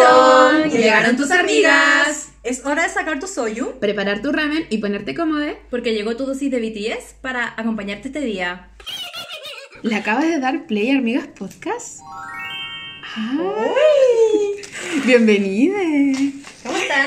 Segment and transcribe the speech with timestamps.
[0.00, 2.28] Bonito, llegaron tus amigas.
[2.42, 3.78] Es hora de sacar tu soyu.
[3.80, 5.46] Preparar tu ramen y ponerte cómodo.
[5.70, 8.68] Porque llegó tu dosis de BTS para acompañarte este día.
[9.82, 12.00] ¿Le acabas de dar play a Amigas Podcast?
[13.16, 15.00] ¡Ay!
[15.06, 15.78] ¡Bienvenida!
[16.62, 17.06] ¿Cómo están?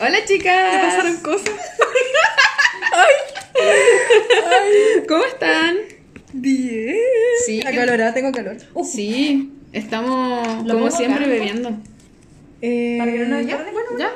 [0.00, 0.70] Hola chicas.
[0.72, 1.54] ¿Te pasaron cosas?
[5.08, 5.76] ¿Cómo están?
[6.32, 6.96] Bien.
[7.46, 7.60] Sí.
[7.64, 8.56] Acalorada, tengo calor.
[8.84, 11.32] Sí, estamos ¿Lo como siempre acá?
[11.32, 11.70] bebiendo.
[12.68, 13.90] Eh, Para que no nos ya, bueno.
[13.96, 14.10] ¿Ya?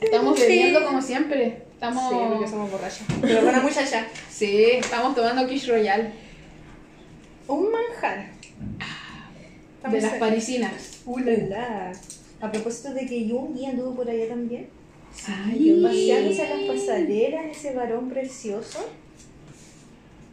[0.00, 1.62] Estamos bebiendo como siempre.
[1.72, 2.10] Estamos...
[2.10, 3.06] Sí, porque somos borrachos.
[3.20, 4.06] Pero buena muchacha.
[4.28, 6.12] Sí, estamos tomando Kish Royal
[7.46, 8.32] Un manjar.
[9.88, 11.00] de las parisinas.
[11.04, 11.92] Uh, la, la.
[12.40, 14.68] A propósito de que Jungi anduvo por allá también.
[15.14, 15.80] Sí.
[15.80, 18.84] Paseándose a las pasarelas, ese varón precioso.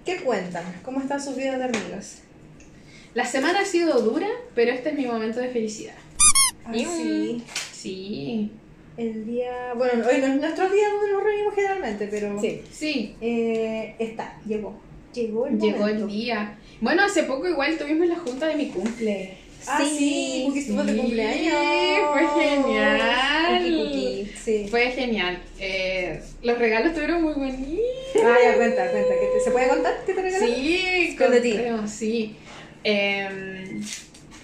[0.06, 0.64] ¿Qué cuentan?
[0.84, 2.24] ¿Cómo están sus vidas de amigas?
[3.14, 5.96] La semana ha sido dura, pero este es mi momento de felicidad.
[6.66, 7.44] Ay, sí.
[7.72, 8.52] Sí,
[8.98, 9.74] El día.
[9.76, 12.40] Bueno, hoy no es nuestro día donde nos reunimos generalmente, pero.
[12.42, 13.16] sí, sí.
[13.22, 14.76] Eh, está, llegó.
[15.14, 16.58] Llegó el Llegó el día.
[16.82, 19.38] Bueno, hace poco igual tuvimos la junta de mi cumple.
[19.70, 21.54] Ah, sí, porque estuvo de Sí, cumpleaños.
[22.14, 23.02] fue genial.
[24.44, 24.68] Sí.
[24.70, 25.42] Fue genial.
[25.60, 27.68] Eh, los regalos estuvieron muy bonitos.
[28.24, 29.10] Ah, ya, cuenta, cuenta.
[29.14, 30.56] ¿qué te- ¿Se puede contar qué te regalaron?
[30.56, 31.56] Sí, Con de ti.
[31.88, 32.36] sí.
[32.84, 33.82] Em,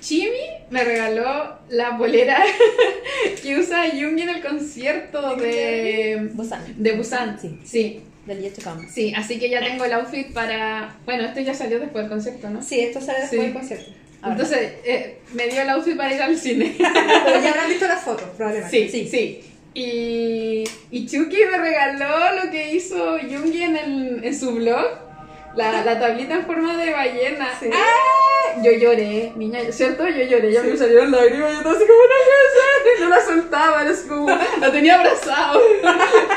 [0.02, 0.38] Chimi
[0.70, 2.44] me regaló la polera
[3.42, 6.62] que usa Yoongi en el concierto de, Busan.
[6.78, 7.40] de Busan.
[7.40, 7.60] Sí.
[7.64, 8.90] sí, Del Yet to Come.
[8.90, 10.96] sí, así que ya tengo el outfit para...
[11.06, 12.62] Bueno, esto ya salió después del concierto, ¿no?
[12.62, 13.46] Sí, esto sale después Sí.
[13.46, 13.92] del concierto.
[14.22, 14.36] Ahora.
[14.36, 16.76] Entonces, eh, me dio el outfit para ir al cine.
[16.78, 18.90] Pero ya habrán visto las fotos, probablemente.
[18.90, 19.44] Sí, sí, sí.
[19.74, 24.86] Y, y Chucky me regaló lo que hizo Yoongi en, el, en su blog,
[25.56, 27.50] la, la tablita en forma de ballena.
[27.60, 27.68] Sí.
[27.74, 28.23] ¡Ah!
[28.62, 30.08] Yo lloré, niña, ¿cierto?
[30.08, 33.82] Yo lloré, ya me salieron lágrimas, yo estaba así como una cosa, no la soltaba,
[33.82, 35.62] era así como, la tenía abrazado.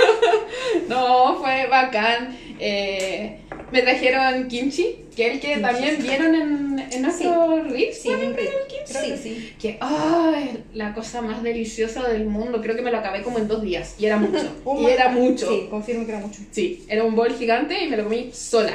[0.89, 2.37] no, fue bacán.
[2.59, 3.41] Eh,
[3.71, 7.99] me trajeron kimchi, que el que también vieron en, en nuestro Reels.
[8.00, 9.10] Sí, también el kimchi.
[9.10, 9.54] Que sí.
[9.60, 12.60] Que, ay, la cosa más deliciosa del mundo.
[12.62, 13.97] Creo que me lo acabé como en dos días.
[13.98, 14.53] Y era mucho.
[14.65, 15.48] Un y era mucho.
[15.48, 16.41] Sí, confirmo que era mucho.
[16.50, 18.72] Sí, era un bol gigante y me lo comí sola.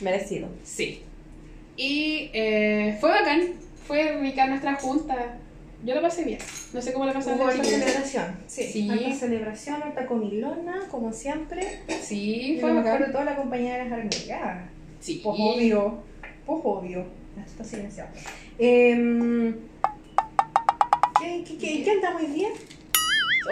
[0.00, 0.48] Merecido.
[0.64, 1.02] Sí.
[1.78, 3.40] Y eh, fue bacán.
[3.86, 5.38] Fue rica nuestra junta.
[5.84, 6.38] Yo lo pasé bien.
[6.74, 8.36] No sé cómo la pasaron Hubo celebración.
[8.48, 8.64] Sí.
[8.64, 8.90] Sí.
[8.90, 11.80] Harta celebración, harta comilona, como siempre.
[12.02, 13.12] Sí, Y fue lo mejor de bacán.
[13.12, 14.58] todo, la compañía de las amigas.
[15.00, 15.20] Sí.
[15.22, 16.02] Pues obvio.
[16.44, 17.06] Pues obvio.
[17.36, 18.10] Ya Está silenciado.
[18.58, 19.54] Em,
[21.20, 22.48] ¿qué, qué, qué, ¿Qué andamos hoy día?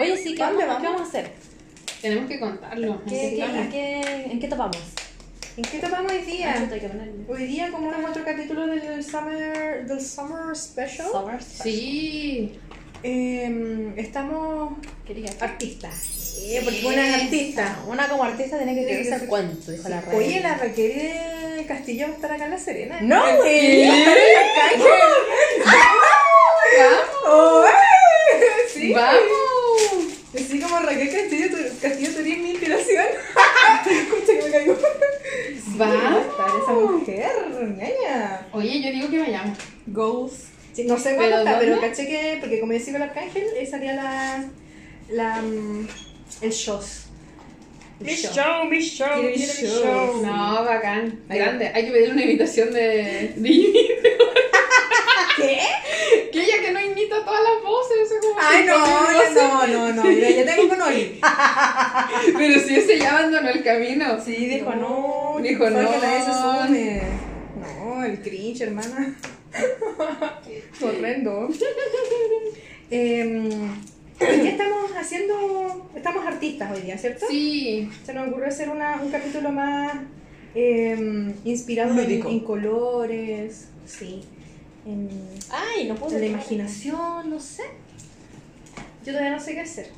[0.01, 1.01] Oye, sí, ¿qué ¿Dónde vamos, ¿qué vamos?
[1.01, 1.31] vamos a hacer?
[2.03, 3.03] Tenemos que contarlo.
[3.05, 3.67] ¿Qué- ¿Qué- necesitamos.
[3.67, 4.79] a qué- ¿En qué topamos?
[5.57, 6.69] ¿En qué topamos hoy día?
[7.29, 11.63] Hoy día, como es otro capítulo del Summer, del summer Special, Summer Special.
[11.75, 12.59] Sí.
[13.03, 14.75] em, estamos
[15.41, 16.37] artistas.
[16.43, 17.79] Eh, porque una es artista.
[17.87, 20.17] Una como artista tiene que ser- el cuento, dijo la reina.
[20.19, 23.01] Oye, la Raquel Castillo va a estar acá en La Serena.
[23.01, 23.51] No, ¿En güey.
[23.61, 23.89] serio?
[23.89, 24.91] Va a estar en la calle.
[27.27, 27.65] ¡Oh!
[28.75, 28.93] Sí.
[28.93, 29.23] ¡Vamos!
[30.35, 31.49] Así como Raquel Castillo,
[31.81, 33.07] Castillo, eres mi inspiración.
[33.91, 34.77] Escucha que me caigo.
[35.81, 37.31] Va a estar esa mujer,
[37.77, 38.47] ñaña.
[38.53, 39.59] Oye, yo digo que vayamos.
[39.87, 40.49] Goals.
[40.73, 43.45] Sí, no sé cuándo ¿Pero está, pero caché que, porque como yo sigo el Arcángel,
[43.57, 44.45] eh, salía la,
[45.09, 45.89] la, mm,
[46.43, 47.07] el shows.
[48.05, 48.67] Show.
[48.69, 50.23] mi show, a mi show.
[50.23, 51.21] No, bacán.
[51.31, 51.71] Ahí Grande.
[51.75, 53.33] Hay que pedirle una invitación de.
[55.37, 55.61] ¿Qué?
[56.33, 58.13] Que ella que no imita todas las voces.
[58.21, 58.77] como Ay, no,
[59.33, 59.56] no,
[62.39, 64.21] Pero si ese ya abandonó el camino.
[64.23, 65.37] Sí, dijo no.
[65.43, 65.91] Dijo fue no.
[65.91, 67.03] que nadie se sume.
[67.61, 69.17] No, el cringe, hermana.
[70.83, 71.49] Horrendo.
[72.89, 73.49] Em,
[74.21, 75.91] hoy día estamos haciendo.
[75.97, 77.27] Estamos artistas hoy día, ¿cierto?
[77.29, 77.91] Sí.
[78.05, 79.93] Se nos ocurrió hacer una, un capítulo más
[80.55, 84.23] em, inspirado en, colores, sí.
[84.87, 85.09] En,
[85.51, 86.15] Ay, no puedo.
[86.15, 87.65] en la imaginación, no sé.
[89.05, 89.89] Yo todavía no sé qué hacer.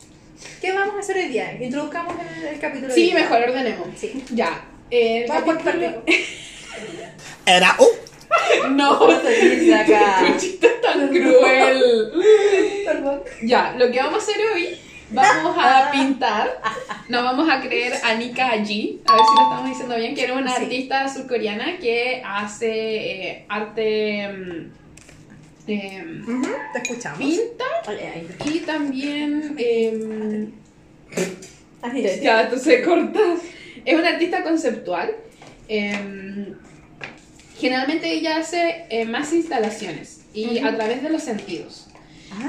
[0.61, 1.57] ¿Qué vamos a hacer hoy día?
[1.61, 2.93] Introduzcamos el, el capítulo.
[2.93, 3.15] Sí, día.
[3.15, 3.89] mejor ordenemos.
[3.97, 4.25] Sí.
[4.31, 4.65] Ya.
[4.91, 6.03] Eh, el Vamos capítulo-.
[7.47, 10.25] Era un No, se dice acá?
[10.33, 12.13] tu chiste es tan cruel.
[12.85, 13.23] Perdón.
[13.43, 14.79] Ya, lo que vamos a hacer hoy,
[15.11, 16.61] vamos a pintar.
[17.09, 20.25] Nos vamos a creer a Nika Ji, a ver si lo estamos diciendo bien, que
[20.25, 20.63] era una Sí.
[20.65, 22.71] artista surcoreana que hace
[23.31, 24.69] eh, arte.
[25.69, 27.19] Mm, em, Ujú, Te escuchamos.
[27.19, 27.65] pinta
[28.47, 29.55] y también.
[29.59, 30.53] em,
[31.83, 32.21] Ay, sí.
[32.23, 33.21] ya, tú se corta.
[33.85, 35.15] Es una artista conceptual.
[35.71, 36.55] em,
[37.59, 40.15] generalmente ella hace eh, más instalaciones.
[40.35, 41.89] y a través de los sentidos.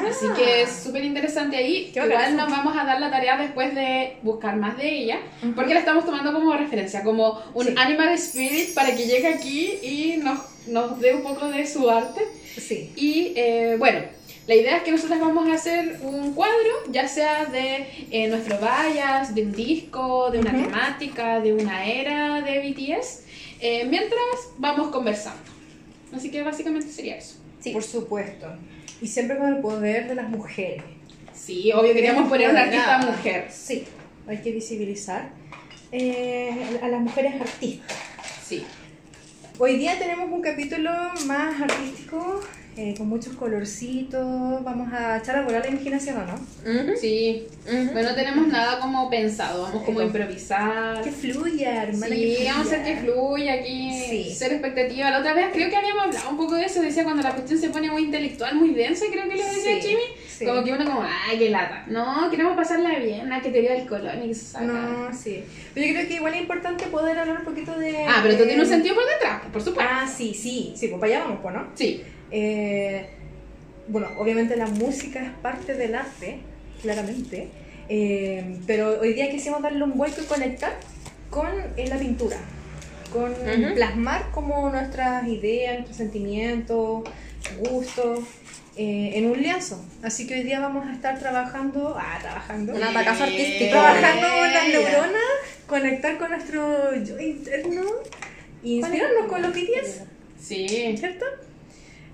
[0.08, 0.34] Así Ah.
[0.36, 1.92] que es súper interesante ahí.
[1.96, 2.32] Igual eso.
[2.36, 5.18] nos vamos a dar la tarea después de buscar más de ella,
[5.56, 7.74] porque la estamos tomando como referencia, como un Sí.
[7.78, 12.22] animal spirit para que llegue aquí y nos, nos dé un poco de su arte.
[12.58, 12.92] Sí.
[12.96, 14.02] Y eh, bueno,
[14.50, 18.58] la idea es que nosotros vamos a hacer un cuadro, ya sea de eh, nuestro
[18.58, 23.26] bias, de un disco, de una temática, de una era de BTS,
[23.60, 24.20] eh, mientras
[24.58, 25.40] vamos conversando.
[26.16, 27.36] Así que básicamente sería eso.
[27.60, 27.72] Sí.
[27.74, 28.48] Por supuesto.
[29.00, 30.84] Y siempre con el poder de las mujeres.
[31.34, 33.12] Sí, obvio queríamos poner una artista Nada.
[33.12, 33.48] mujer.
[33.52, 33.86] Sí,
[34.28, 35.30] hay que visibilizar
[35.92, 37.98] eh, a las mujeres artistas.
[38.44, 38.66] Sí.
[39.62, 40.90] Hoy día tenemos un capítulo
[41.26, 42.40] más artístico,
[42.78, 44.64] eh, con muchos colorcitos.
[44.64, 46.96] Vamos a echar a volar la imaginación, ¿o no?
[46.96, 51.02] Sí, pero no tenemos nada como pensado, vamos como a improvisar.
[51.04, 52.16] Que fluya, hermana.
[52.16, 52.54] Sí, que fluya.
[52.54, 54.34] vamos a hacer que fluya aquí, Sí.
[54.34, 55.12] ser expectativa.
[55.12, 57.60] La otra vez creo que habíamos hablado un poco de eso, decía cuando la cuestión
[57.60, 60.02] se pone muy intelectual, muy densa, creo que lo decía Sí, Jimmy.
[60.40, 60.46] Sí.
[60.46, 61.84] Como que uno como, ay, qué lata.
[61.88, 64.66] No, queremos pasarla bien, ah, que teoría del colon y que se saca.
[64.66, 65.44] No, sí.
[65.74, 68.06] Pero yo creo que igual es importante poder hablar un poquito de.
[68.08, 69.92] Ah, pero tú de- tienes un sentido por detrás, por supuesto.
[69.94, 71.68] Ah, sí, sí, sí, pues para allá vamos, pues, ¿no?
[71.76, 73.08] Sí, Eh,
[73.88, 76.40] bueno, obviamente la música es parte del arte,
[76.82, 77.48] claramente,
[77.90, 80.74] eh, pero hoy día quisimos darle un vuelco y conectar
[81.32, 82.38] con eh, la pintura,
[83.12, 83.34] con
[83.74, 87.04] plasmar como nuestras ideas, nuestros sentimientos,
[87.60, 88.20] gustos.
[88.82, 89.84] Eh, en un lienzo.
[90.04, 93.72] Así que hoy día vamos a estar trabajando, ah, trabajando, Un atacazo artístico.
[93.72, 94.80] trabajando con las Yeah.
[94.80, 95.36] neuronas,
[95.68, 97.82] conectar con nuestro yo interno
[98.64, 100.04] y inspirarnos con los BTS.
[100.40, 100.96] sí.
[100.98, 101.26] ¿cierto?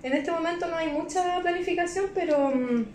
[0.01, 2.85] En este momento no hay mucha planificación, pero mm,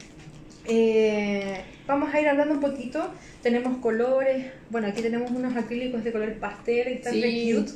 [0.66, 3.12] eh, vamos a ir hablando un poquito.
[3.42, 7.52] Tenemos colores, bueno, aquí tenemos unos acrílicos de color pastel y están Sí.
[7.54, 7.72] cute.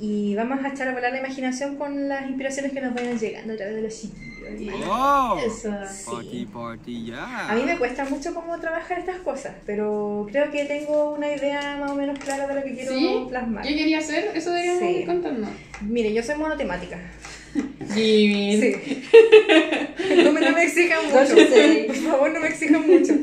[0.00, 3.52] Y vamos a echar a volar la imaginación con las inspiraciones que nos vayan llegando
[3.52, 4.30] a través de los chiquillos.
[4.88, 5.70] Oh, Eso.
[6.10, 7.48] party, party, yeah.
[7.50, 11.76] A mí me cuesta mucho cómo trabajar estas cosas, pero creo que tengo una idea
[11.78, 13.26] más o menos clara de lo que quiero ¿Sí?
[13.28, 13.62] plasmar.
[13.62, 14.30] ¿Qué quería hacer?
[14.34, 14.96] Eso deberíamos Sí.
[15.00, 15.46] ir contando.
[15.82, 16.98] Mire, yo soy monotemática.
[17.94, 18.60] Jimmy.
[18.60, 19.02] Sí.
[20.24, 21.34] No me, no me exijan mucho.
[21.86, 23.14] Por favor, no me exijan mucho.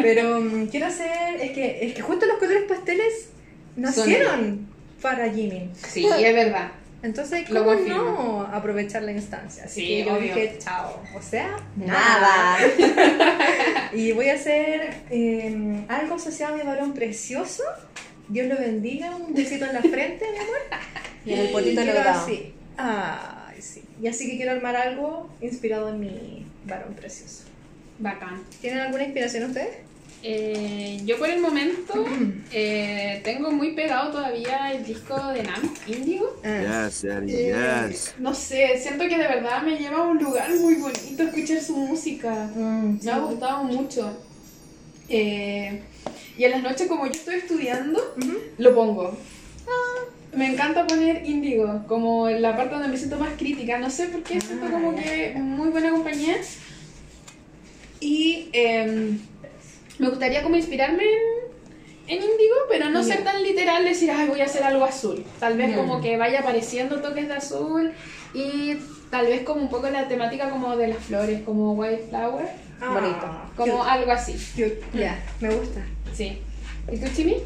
[0.00, 1.40] Pero mm, quiero hacer.
[1.40, 3.30] Es que, es que justo los colores pasteles
[3.76, 4.68] nacieron
[5.00, 5.70] para Jimmy.
[5.88, 6.72] Sí, es verdad.
[7.02, 9.64] Entonces, Lo ¿cómo no aprovechar la instancia?
[9.64, 10.34] Así Sí, que yo obvio.
[10.34, 11.02] dije, chao.
[11.16, 12.58] O sea, Nada.
[13.92, 17.62] Y voy a hacer eh, algo asociado a mi varón precioso.
[18.28, 19.16] Dios lo bendiga.
[19.16, 20.58] Un besito en la frente, mi amor.
[21.26, 22.20] Y en el potito logrado.
[22.22, 22.54] así.
[22.78, 23.82] Ay, sí.
[24.00, 27.44] Y así que quiero armar algo inspirado en mi varón precioso.
[27.98, 28.42] Bacán.
[28.62, 29.70] ¿Tienen alguna inspiración ustedes?
[30.22, 32.04] Eh, yo por el momento
[32.52, 36.36] eh, tengo muy pegado todavía el disco de Nam, Índigo.
[36.42, 38.14] Yes, Daddy, Eh, yes.
[38.18, 41.76] No sé, siento que de verdad me lleva a un lugar muy bonito escuchar su
[41.76, 42.50] música.
[42.54, 44.14] Mm, Me ha gustado mucho.
[45.08, 45.80] Eh,
[46.36, 48.14] y en las noches como yo estoy estudiando,
[48.58, 49.16] lo pongo.
[50.34, 53.78] Me encanta poner Índigo, como en la parte donde me siento más crítica.
[53.78, 56.36] No sé por qué, siento Ah, como que muy buena compañía.
[57.98, 59.18] Y em,
[60.00, 64.40] me gustaría como inspirarme en, en Índigo, pero no ser tan literal, decir, ay, voy
[64.40, 65.24] a hacer algo azul.
[65.38, 67.92] Tal vez como que vaya apareciendo toques de azul
[68.34, 68.76] y
[69.10, 72.46] tal vez como un poco la temática como de las flores, como White Flower,
[72.82, 73.52] Ah, Bonito.
[73.56, 74.34] como cute, algo así.
[74.94, 75.80] Ya, me gusta.
[76.14, 76.40] Sí.
[76.90, 77.36] ¿Y tú, Chimi?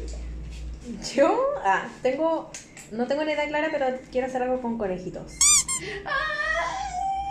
[1.13, 2.49] Yo ah, tengo,
[2.91, 5.33] no tengo una idea clara, pero quiero hacer algo con conejitos.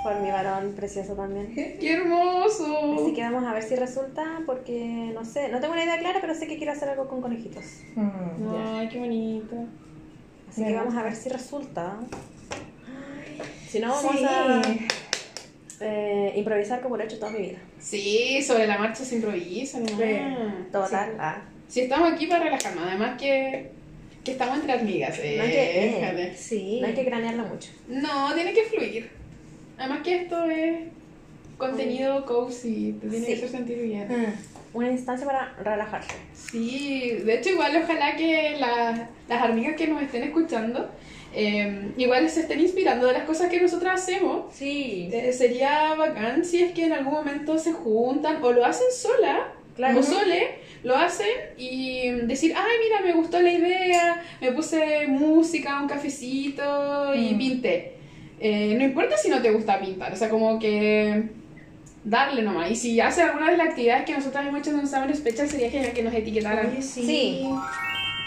[0.04, 1.54] Por mi varón precioso también.
[1.80, 3.00] ¡Qué hermoso!
[3.02, 6.18] Así que vamos a ver si resulta, porque no sé, no tengo una idea clara,
[6.20, 7.64] pero sé que quiero hacer algo con conejitos.
[7.96, 9.56] Mm, Ay, qué bonito.
[10.50, 11.00] Así Me que vamos gusta.
[11.00, 11.96] a ver si resulta.
[13.68, 14.06] Si no, Sí.
[14.06, 14.62] vamos a
[15.80, 17.58] eh, improvisar como lo he hecho toda mi vida.
[17.80, 19.88] Sí, sobre la marcha se improvisa, ¿no?
[19.88, 20.16] Sí.
[20.70, 21.16] Total.
[21.18, 23.70] Ah, Si estamos aquí para relajarnos, además que,
[24.22, 25.18] que estamos entre amigas.
[25.20, 25.94] Eh, No hay que- eh.
[25.96, 26.36] fíjate.
[26.36, 26.78] Sí.
[26.82, 27.70] no hay que cranearlo mucho.
[27.88, 29.10] No, tiene que fluir.
[29.78, 30.78] Además que esto es
[31.58, 33.32] contenido cozy, te tiene Sí.
[33.32, 34.08] que hacer sentir bien.
[34.10, 34.32] Ah,
[34.72, 36.14] Una instancia para relajarse.
[36.34, 40.90] Sí, de hecho igual ojalá que la- las amigas que nos estén escuchando
[41.36, 44.52] eh, igual se estén inspirando de las cosas que nosotras hacemos.
[44.54, 45.08] Sí.
[45.12, 49.52] Eh, sería bacán si es que en algún momento se juntan o lo hacen sola,
[49.76, 49.98] Claro.
[49.98, 50.50] o sole,
[50.84, 51.26] lo hacen
[51.56, 57.38] y decir, ay mira, me gustó la idea, me puse música, un cafecito y Mm.
[57.38, 57.93] pinté.
[58.40, 61.24] Eh, no importa si no te gusta pintar, o sea, como que
[62.04, 62.70] darle nomás.
[62.70, 65.48] Y si hace alguna de las actividades que nosotras hemos hecho en un Summer Special,
[65.48, 66.70] sería genial que nos etiquetaran.
[66.70, 67.02] Oye, sí.
[67.06, 67.46] Sí.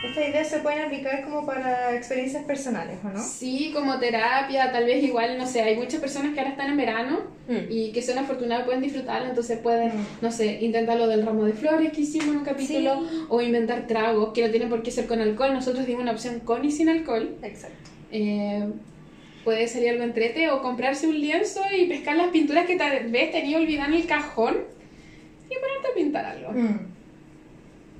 [0.05, 3.19] Estas ideas se pueden aplicar como para experiencias personales, ¿o no?
[3.19, 6.77] Sí, como terapia, tal vez igual, no sé, hay muchas personas que ahora están en
[6.77, 7.71] verano Mm.
[7.71, 10.05] y que son afortunadas pueden disfrutarlo, entonces pueden, Mm.
[10.21, 13.87] no sé, intentar lo del ramo de flores que hicimos en un capítulo o inventar
[13.87, 15.53] tragos que no tienen por qué ser con alcohol.
[15.53, 17.35] Nosotros dimos una opción con y sin alcohol.
[17.41, 17.89] Exacto.
[18.11, 18.65] Eh,
[19.47, 23.31] puede salir algo entrete o comprarse un lienzo y pescar las pinturas que tal vez
[23.31, 24.57] tenía olvidada en el cajón
[25.49, 26.51] y ponerte a pintar algo.
[26.51, 26.79] Mm.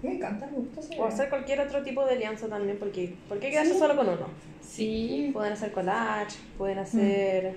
[0.03, 3.39] Me encanta, me gusta esa O hacer cualquier otro tipo de lienzo también, porque ¿por
[3.39, 3.79] qué quedarse Sí.
[3.79, 4.27] solo con uno?
[4.61, 7.53] Sí, Pueden hacer collage, pueden hacer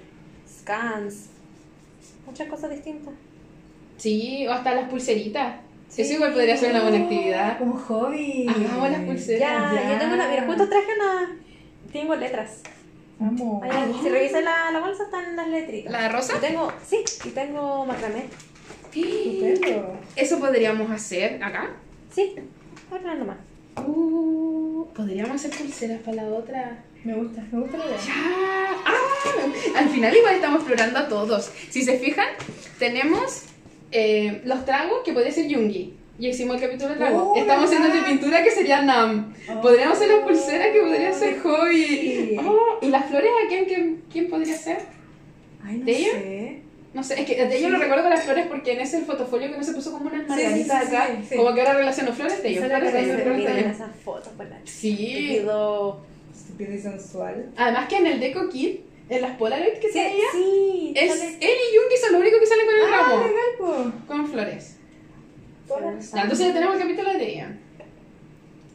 [0.49, 1.31] scans,
[2.27, 3.13] muchas cosas distintas.
[3.97, 5.57] sí, o hasta las pulseritas.
[5.89, 6.03] Sí.
[6.03, 7.59] Eso igual podría ser una buena actividad.
[7.59, 8.47] Como hobby.
[8.49, 9.75] Hagamos las pulseras.
[9.75, 11.37] Ya, yo tengo una, mira, justo traje una,
[11.93, 12.63] tengo letras.
[13.21, 13.63] Vamos.
[14.03, 15.93] Si revisas la, la bolsa están las letritas.
[15.93, 16.39] ¿La de rosa?
[16.39, 18.25] Y tengo, sí, y tengo macramé.
[18.95, 19.99] Estupendo.
[20.17, 21.71] Eso podríamos hacer acá.
[22.11, 22.35] Sí,
[22.91, 23.37] ahora nomás.
[23.87, 26.83] Uh, podríamos hacer pulseras para la otra.
[27.05, 27.97] Me gusta, me gusta la idea.
[27.99, 28.15] Ya.
[28.87, 31.53] Ah, al final igual estamos explorando a todos.
[31.69, 32.29] Si se fijan,
[32.79, 33.43] tenemos
[33.93, 35.95] eh, los tragos que podría ser Yungi.
[36.21, 37.23] Y hicimos el capítulo de tragos.
[37.29, 39.33] Oh, estamos haciendo el de pintura que sería Nam.
[39.49, 39.61] Oh.
[39.63, 41.87] Podríamos hacer las pulseras que podría ser Hobby.
[41.87, 42.37] Sí.
[42.47, 44.79] Oh, ¿Y las flores a quién, quién, quién podría ser?
[45.65, 46.11] Ay, no ¿De ella?
[46.13, 46.63] sé.
[46.93, 49.51] No sé, es que de ellos lo recuerdo con las flores porque en ese fotofolio
[49.51, 51.37] que no se puso como unas Sí, margaritas sí, sí, acá, sí, sí.
[51.37, 53.77] como que ahora relaciono flores de ellos, flores de ellos, flores de Miren ellos.
[53.77, 54.93] esas fotos con la Sí.
[55.37, 56.01] Estúpido.
[56.37, 57.51] Estúpido y sensual.
[57.57, 60.93] Además que en el Deco Kit, en las Polaroid que Sí, se veía, sí.
[60.97, 63.33] es, sale- él y Yungi son los únicos que salen con el Ah, ramo, legal,
[63.59, 64.07] po.
[64.07, 64.77] con flores.
[66.15, 67.57] Ya, entonces ya tenemos el capítulo de ella.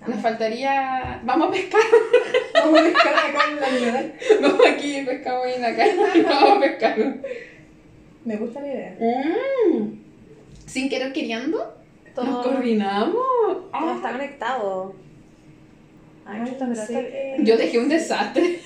[0.08, 1.20] Nos faltaría...
[1.24, 1.82] Vamos a pescar.
[2.54, 4.06] Vamos a buscar acá en la humedad.
[4.42, 5.86] Vamos aquí, pescamos en acá.
[6.30, 7.16] Vamos a pescar.
[8.24, 8.98] Me gusta la idea.
[9.00, 10.00] Mm.
[10.66, 11.74] Sin querer queriendo,
[12.14, 13.14] Todo, nos coordinamos.
[13.14, 13.94] todo Ah.
[13.96, 14.94] está conectado.
[16.25, 18.60] Ay, Ay, chuta, no pero sé esto- qué- Yo dejé un desastre.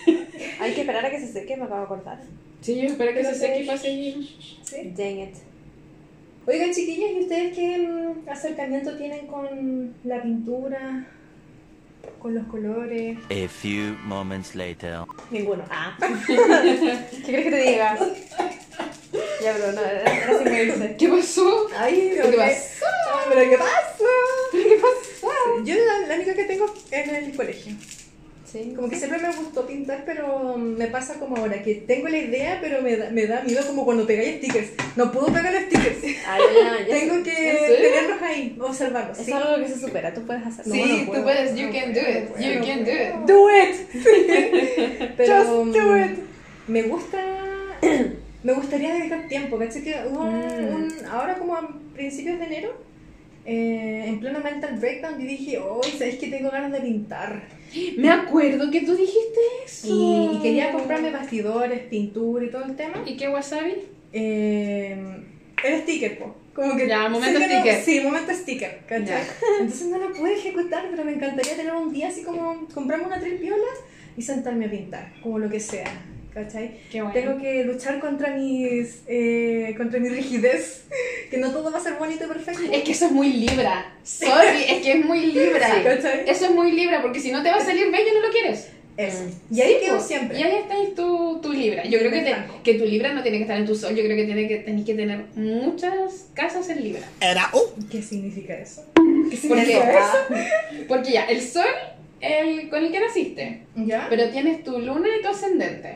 [0.62, 2.20] Hay que esperar a que se seque, me acabo de cortar.
[2.62, 3.88] Sí, yo espero que se seque que- y pase.
[4.64, 4.94] Sí.
[4.96, 5.36] Dang it.
[6.50, 11.06] Oigan, chiquillas, ¿y ustedes qué mm, acercamiento tienen con la pintura?
[12.20, 13.20] Con los colores.
[13.30, 15.02] A few moments later.
[15.30, 15.64] Ninguno.
[15.70, 15.96] Ah.
[16.26, 17.98] ¿Qué crees que te diga?
[19.44, 20.96] Ya, pero no, era así me dice.
[21.00, 21.68] ¿Qué pasó?
[21.78, 22.36] Ay, ¿Qué ok.
[22.36, 22.86] pasó?
[23.14, 24.06] Ay, ¿Pero qué pasa?
[24.52, 25.64] ¿Qué pasó?
[25.64, 27.74] Yo la, la única que tengo en el colegio.
[28.52, 28.74] Sí.
[28.76, 32.58] Como que siempre me gustó pintar, pero me pasa como ahora, que tengo la idea,
[32.60, 34.70] pero me da, me da miedo como cuando pegáis stickers.
[34.96, 35.98] No puedo pegar los stickers.
[36.28, 37.00] Ay, ya, ya.
[37.00, 37.32] tengo que
[37.82, 39.20] tenerlos ahí, observarlos.
[39.20, 39.32] Es ¿sí?
[39.34, 40.74] algo que se supera, tú puedes hacerlo.
[40.74, 42.60] Sí, No, no tú puedo, puedes, no you can puedo, do it, no puedo, you
[42.60, 43.14] no can do it.
[43.28, 45.14] Do it.
[45.18, 46.20] Pero Just do mm, it.
[46.68, 47.18] me gusta,
[48.44, 49.84] me gustaría dedicar tiempo, ¿cachai?
[49.84, 50.76] Que hubo un- Mm.
[50.76, 52.74] un- ahora como a principios de enero,
[53.46, 57.44] eh, en pleno mental breakdown, yo dije, oh, ¿sabes que tengo ganas de pintar?
[57.98, 59.88] Me acuerdo que tú dijiste eso.
[59.88, 63.04] Y, y quería comprarme bastidores, pintura y todo el tema.
[63.06, 63.76] ¿Y qué wasabi?
[64.12, 64.98] Eh,
[65.64, 66.36] el sticker, po.
[66.54, 67.82] Como que Ya, momento que no- sticker.
[67.84, 69.24] sí, momento sticker, ¿cachai?
[69.62, 73.20] Entonces no lo pude ejecutar, pero me encantaría tener un día así como comprarme una
[73.20, 73.78] tres piolas
[74.18, 75.86] y sentarme a pintar, como lo que sea,
[76.34, 76.72] ¿cachai?
[76.92, 77.14] Qué bueno.
[77.14, 80.86] Tengo que luchar contra mis eh, contra mi rigidez,
[81.30, 82.62] que no todo va a ser bonito y perfecto.
[82.72, 83.94] Es que eso es muy libra.
[84.04, 85.68] Sorry, es que es muy libra.
[85.76, 86.24] Sí, ¿cachai?
[86.30, 88.70] Eso es muy libra, porque si no te va a salir bello no lo quieres.
[88.98, 89.24] Eso.
[89.24, 89.56] Mm.
[89.56, 90.38] Y ahí Sí, quedo siempre.
[90.40, 91.86] Y ahí está tu, tu libra.
[91.86, 94.04] Yo creo que, te- que tu libra no tiene que estar en tu sol, yo
[94.04, 97.04] creo que tiene que tenés que tener muchas casas en libra.
[97.90, 98.84] ¿Qué significa eso?
[98.96, 100.86] ¿Qué Porque, significa eso?
[100.90, 101.64] porque ya, el sol,
[102.20, 104.08] el con el que naciste, ¿Ya?
[104.10, 105.96] pero tienes tu luna y tu ascendente.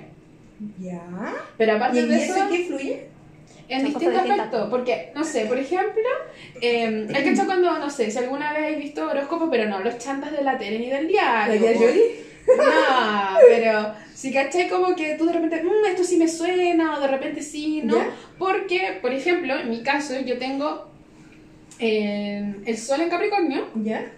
[0.79, 1.33] ¿Ya?
[1.57, 3.07] Pero ¿Y aparte de eso eso, qué influye?
[3.69, 4.69] en Son distintos aspectos.
[4.69, 6.03] Porque, no sé, por ejemplo,
[6.61, 9.97] eh, el cacho cuando, no sé, si alguna vez habéis visto horóscopo, pero no los
[9.97, 11.61] chantas de la tele ni del ¿La diario.
[11.61, 11.81] Po.
[11.85, 12.01] Yoli?
[12.57, 16.99] No, pero si caché como que tú de repente, "Mm, esto sí me suena, o
[17.01, 17.95] de repente sí, ¿no?
[17.95, 18.09] ¿Ya?
[18.37, 20.91] Porque, por ejemplo, en mi caso, yo tengo
[21.79, 24.11] eh, el sol en Capricornio, ¿Ya?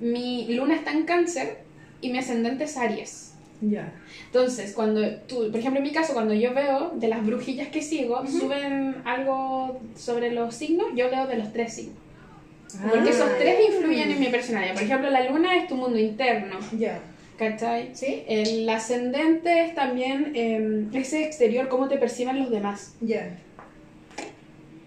[0.00, 1.58] mi luna está en Cáncer
[2.00, 3.34] y mi ascendente es Aries.
[3.60, 3.92] Ya.
[4.34, 7.80] Entonces, cuando tú, por ejemplo, en mi caso, cuando yo veo de las brujillas que
[7.80, 11.94] sigo, suben algo sobre los signos, yo leo de los tres signos.
[12.90, 13.36] Porque esos Ah.
[13.38, 14.74] tres influyen en mi personalidad.
[14.74, 16.98] Por ejemplo, la luna es tu mundo interno, Ya.
[17.38, 17.90] ¿cachai?
[17.94, 18.24] ¿Sí?
[18.26, 22.96] El ascendente es también eh, ese exterior, cómo te perciben los demás.
[23.00, 23.38] Ya.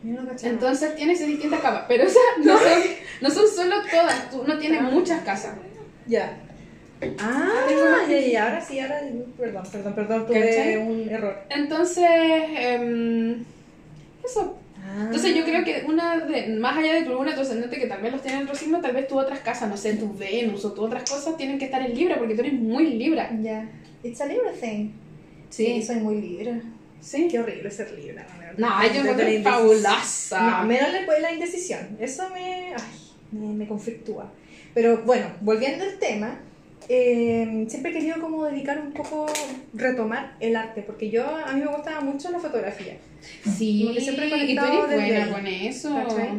[0.04, 0.30] Yo no.
[0.44, 2.82] Entonces tienes distintas capas, pero esas no son,
[3.22, 5.56] no son solo todas, tú no tienes muchas casas.
[6.06, 6.38] Ya.
[7.20, 9.02] Ah, ya, ya, ahora sí, ahora.
[9.38, 10.78] Perdón, perdón, perdón, tuve ¿Cachai?
[10.78, 11.38] un error.
[11.50, 12.10] Entonces,
[12.58, 13.44] em,
[14.26, 14.58] eso.
[14.78, 15.04] Ah.
[15.06, 18.02] Entonces yo creo que una de, más allá de tu luna, tu ascendente, que tal
[18.02, 20.66] vez los tienen en otro signo, tal vez tu otras casas, no sé, tu Venus
[20.66, 23.30] o tu otras cosas tienen que estar en Libra, porque tú eres muy Libra.
[23.42, 23.70] Ya.
[24.04, 24.90] It's a Libra thing.
[25.50, 25.82] Sí.
[25.84, 26.60] soy muy Libra.
[27.00, 27.28] Sí.
[27.30, 28.26] Qué horrible ser Libra.
[28.58, 30.42] No, yo me encuentro fabulosa.
[30.42, 31.98] No, menos después la indecisión.
[32.00, 34.32] Eso me, ay, me, me conflictúa.
[34.74, 36.40] Pero bueno, volviendo al tema,
[36.90, 39.26] eh, siempre he querido como dedicar un poco,
[39.74, 42.94] retomar el arte, porque yo, a mí me gustaba mucho la fotografía.
[43.58, 45.94] Sí, Como que siempre he y tú eres buena ahí, con eso.
[45.96, 46.30] ¿cachai?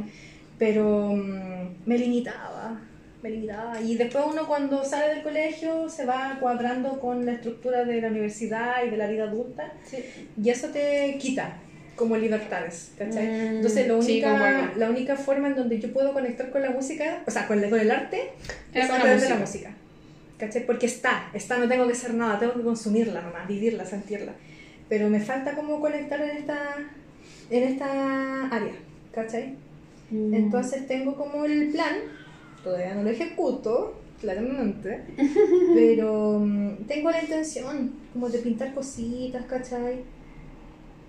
[0.59, 2.81] Pero mm, me limitaba,
[3.23, 3.81] me limitaba.
[3.81, 8.09] Y después uno cuando sale del colegio se va cuadrando con la estructura de la
[8.09, 9.73] universidad y de la vida adulta
[10.43, 11.59] y eso te quita
[11.95, 13.27] como libertades, ¿cachai?
[13.27, 14.63] Mm, Entonces la sí, única, concuerdo.
[14.77, 17.69] la única forma en donde yo puedo conectar con la música, o sea, con, el-
[17.71, 18.31] con el arte,
[18.73, 19.75] Es a través de la música.
[20.39, 20.65] ¿Cachai?
[20.67, 24.33] Porque está, está, no tengo que hacer nada, tengo que consumirla nomás, vivirla, sentirla.
[24.89, 26.77] Pero me falta como conectar en esta,
[27.51, 28.75] en esta área,
[29.13, 29.57] ¿cachai?
[30.11, 30.35] Mm.
[30.35, 31.97] Entonces tengo como el plan,
[32.63, 35.03] todavía no lo ejecuto, claramente,
[35.75, 40.05] pero mm, tengo la intención como de pintar cositas, ¿cachai?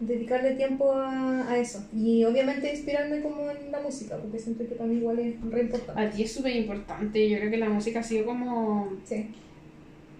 [0.01, 1.85] Dedicarle tiempo a, a eso.
[1.93, 5.61] Y obviamente inspirarme como en la música, porque siento que para mí igual es re
[5.61, 6.01] importante.
[6.01, 7.29] A ti es súper importante.
[7.29, 8.93] Yo creo que la música ha sido como.
[9.03, 9.27] Sí.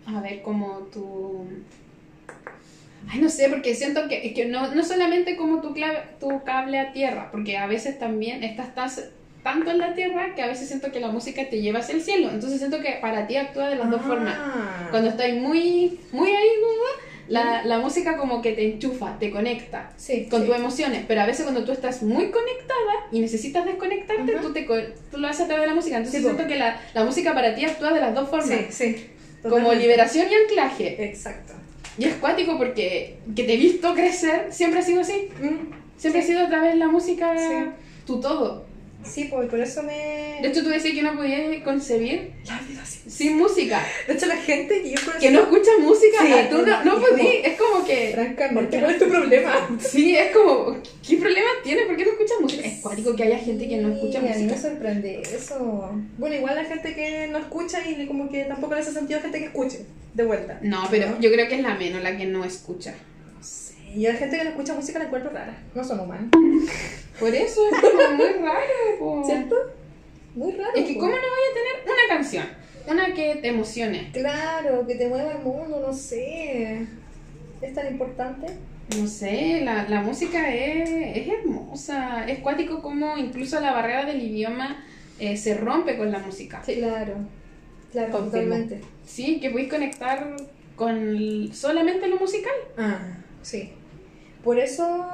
[0.05, 1.45] A ver, como tu.
[3.09, 6.77] Ay, no sé, porque siento que, que no, no solamente como tu, clave, tu cable
[6.79, 8.89] a tierra, porque a veces también estás tan-
[9.41, 12.01] tanto en la tierra que a veces siento que la música te lleva hacia el
[12.01, 12.29] cielo.
[12.29, 14.07] Entonces siento que para ti actúa de las dos Ah.
[14.07, 14.37] formas.
[14.91, 17.08] Cuando estás muy, muy ahí, ¿no?
[17.29, 20.47] La, la música como que te enchufa, te conecta sí, con sí.
[20.47, 24.41] tus emociones, pero a veces cuando tú estás muy conectada y necesitas desconectarte, Ajá.
[24.41, 24.67] tú, te,
[25.11, 25.97] tú lo haces a través de la música.
[25.97, 28.81] Entonces Sí, siento que la, la música para ti actúa de las dos formas,
[29.47, 31.03] como liberación y anclaje.
[31.05, 31.53] Exacto.
[31.97, 35.29] Y es cuático porque que te he visto crecer, siempre ha sido así.
[35.97, 37.35] Siempre ha sido a través de la música
[38.05, 38.65] tu todo.
[39.03, 40.39] Sí, pues por eso me...
[40.41, 43.81] De hecho, tú decías que no podías concebir La vida sin música.
[44.07, 45.19] De hecho, la gente que yo conocí...
[45.25, 47.45] Que no escuchas música, Sí, tú no, no podías.
[47.45, 48.11] Es como que...
[48.13, 49.69] Francamente, ¿cuál es tu problema?
[49.79, 50.77] Sí, es como,
[51.07, 51.83] ¿qué problema tiene?
[51.83, 52.67] ¿Por qué no escuchas música?
[52.67, 54.69] Es cuático que haya gente que no escucha Sí, A mí me música.
[54.69, 55.91] sorprende eso.
[56.17, 59.21] Bueno, igual la gente que no escucha y como que tampoco le hace sentido a
[59.23, 60.59] gente que escuche, de vuelta.
[60.61, 62.93] No, pero yo creo que es la menos la que no escucha.
[63.35, 63.75] No sé.
[63.95, 65.57] Y la gente que no escucha música la encuentro rara.
[65.73, 66.29] No son humanos.
[67.19, 69.23] Por eso es como muy raro.
[69.25, 69.55] ¿Cierto?
[70.35, 70.71] Muy raro.
[70.75, 70.99] Es que po.
[71.01, 72.45] ¿cómo no voy a tener una canción?
[72.87, 74.09] Una que te emocione.
[74.13, 76.85] Claro, que te mueva el mundo, no sé.
[77.61, 78.47] ¿Es tan importante?
[78.97, 82.25] No sé, la, la música es, es hermosa.
[82.27, 84.83] Es cuático como incluso la barrera del idioma
[85.19, 86.61] eh, se rompe con la música.
[86.61, 87.13] Claro.
[87.91, 88.31] Claro, Confirmo.
[88.55, 88.81] totalmente.
[89.05, 90.35] Sí, que podéis conectar
[90.75, 92.53] con solamente lo musical.
[92.77, 92.99] Ah,
[93.41, 93.73] sí.
[94.43, 95.05] Por eso,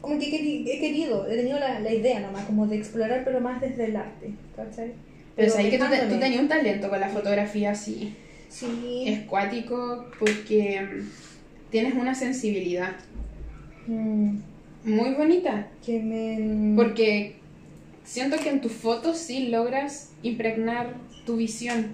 [0.00, 3.22] como que he queri- he querido, he tenido la, la idea nomás, como de explorar,
[3.24, 4.92] pero más desde el arte, ¿cachai?
[5.36, 8.14] Pero sabéis que tú, te- tú tenías un talento con la fotografía, sí.
[8.48, 9.04] Sí.
[9.06, 12.92] Es cuático porque mm, tienes una sensibilidad
[13.86, 14.36] Mm,
[14.84, 15.66] muy bonita.
[15.84, 16.76] que me...
[16.76, 17.34] Porque
[18.04, 20.94] siento que en tus fotos sí logras impregnar
[21.26, 21.86] tu visión.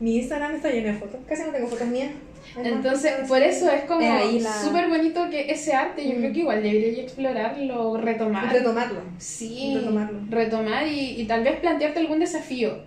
[0.00, 2.10] Mi Instagram está lleno de fotos, casi no tengo fotos mías.
[2.56, 6.18] Entonces, por eso es como la- súper bonito que ese arte, yo Mm.
[6.18, 8.52] creo que igual debería explorarlo, retomar.
[8.52, 9.00] Retomarlo.
[9.18, 10.20] Sí, Retomarlo.
[10.30, 12.78] retomar y, y tal vez plantearte algún desafío,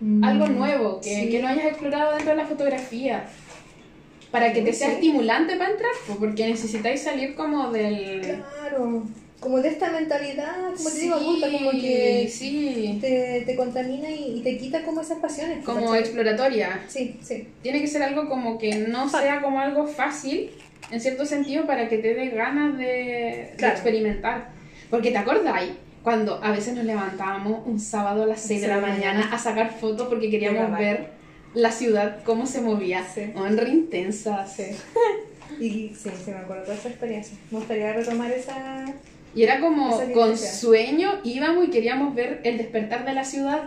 [0.00, 1.30] Mm, algo nuevo que, sí.
[1.30, 3.24] que no hayas explorado dentro de la fotografía.
[4.30, 4.80] Para que te Sí.
[4.80, 8.20] sea estimulante para entrar, porque necesitáis salir como del...
[8.60, 9.04] Claro.
[9.44, 14.38] Como de esta mentalidad, como te digo, adulta, como que Sí, te, te contamina y,
[14.38, 15.62] y te quita como esas pasiones.
[15.62, 16.00] como ¿cachai?
[16.00, 16.80] exploratoria.
[16.88, 17.46] Sí, sí.
[17.60, 20.50] Tiene que ser algo como que no sea como algo fácil,
[20.90, 24.48] en cierto sentido, para que te dé ganas de, experimentar.
[24.88, 28.76] Porque te acordáis cuando a veces nos levantábamos un sábado a las 6 de la
[28.76, 31.10] Sí, de la mañana a sacar fotos porque queríamos ver
[31.52, 33.06] la ciudad, cómo se movía.
[33.06, 33.30] Sí.
[33.36, 34.54] Oh, en re intensas.
[34.56, 34.64] Sí.
[35.60, 37.36] Y sí, sí, me acuerdo de esa experiencia.
[37.50, 38.86] Me gustaría retomar esa.
[39.34, 43.62] Y era como con sueño íbamos y queríamos ver el despertar de la ciudad.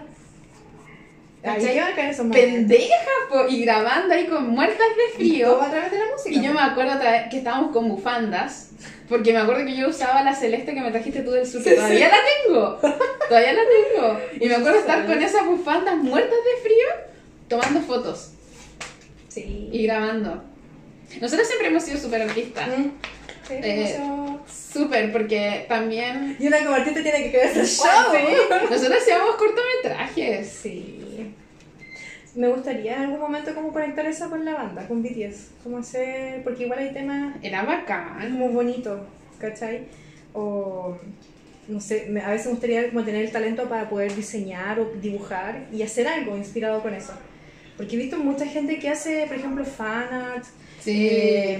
[1.43, 1.73] Ay, ¿Cachai?
[1.75, 2.51] qué bacán esos momentos.
[2.51, 2.95] Pendeja,
[3.29, 4.77] po, y grabando ahí con muertas
[5.17, 5.61] de Y todo frío.
[5.61, 6.35] a través de la música.
[6.35, 6.93] Y yo me acuerdo
[7.29, 8.71] que estábamos con bufandas,
[9.07, 11.69] porque me acuerdo que yo usaba la celeste que me trajiste tú del sur, que
[11.69, 12.11] Sí, todavía sí.
[12.11, 12.17] la
[12.81, 12.95] tengo,
[13.29, 14.19] todavía la tengo.
[14.41, 16.87] Y me acuerdo estar con esas bufandas muertas de frío,
[17.47, 18.31] tomando fotos
[19.29, 19.69] Sí.
[19.71, 20.43] y grabando.
[21.21, 22.83] Nosotros siempre hemos sido súper artistas, Mm,
[23.47, 23.97] sí, Eh,
[24.47, 26.35] súper, porque también...
[26.39, 27.85] Y una como artista tiene que querer hacer show.
[28.11, 28.35] Sí,
[28.69, 30.47] Nosotros hacíamos cortometrajes.
[30.49, 31.33] Sí.
[32.35, 35.47] Me gustaría en algún momento como conectar eso con la banda, con BTS.
[35.63, 36.43] Como hacer.
[36.43, 38.31] Porque igual hay temas Era bacán.
[38.31, 39.01] como bonitos,
[39.39, 39.85] ¿cachai?
[40.33, 40.95] o
[41.67, 45.65] no sé, a veces me gustaría como tener el talento para poder diseñar o dibujar
[45.73, 47.13] y hacer algo inspirado con eso.
[47.75, 50.45] Porque he visto mucha gente que hace, por ejemplo, fan art,
[50.79, 51.07] Sí.
[51.11, 51.59] eh,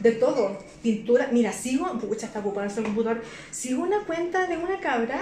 [0.00, 1.28] de todo, pintura.
[1.32, 3.22] Mira, sigo, pucha, está ocupado el computador.
[3.50, 5.20] Sigo una cuenta de una cabra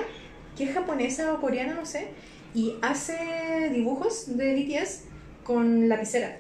[0.56, 2.08] que es japonesa o coreana, no sé,
[2.54, 5.04] y hace dibujos de BTS
[5.42, 6.38] con lapicera.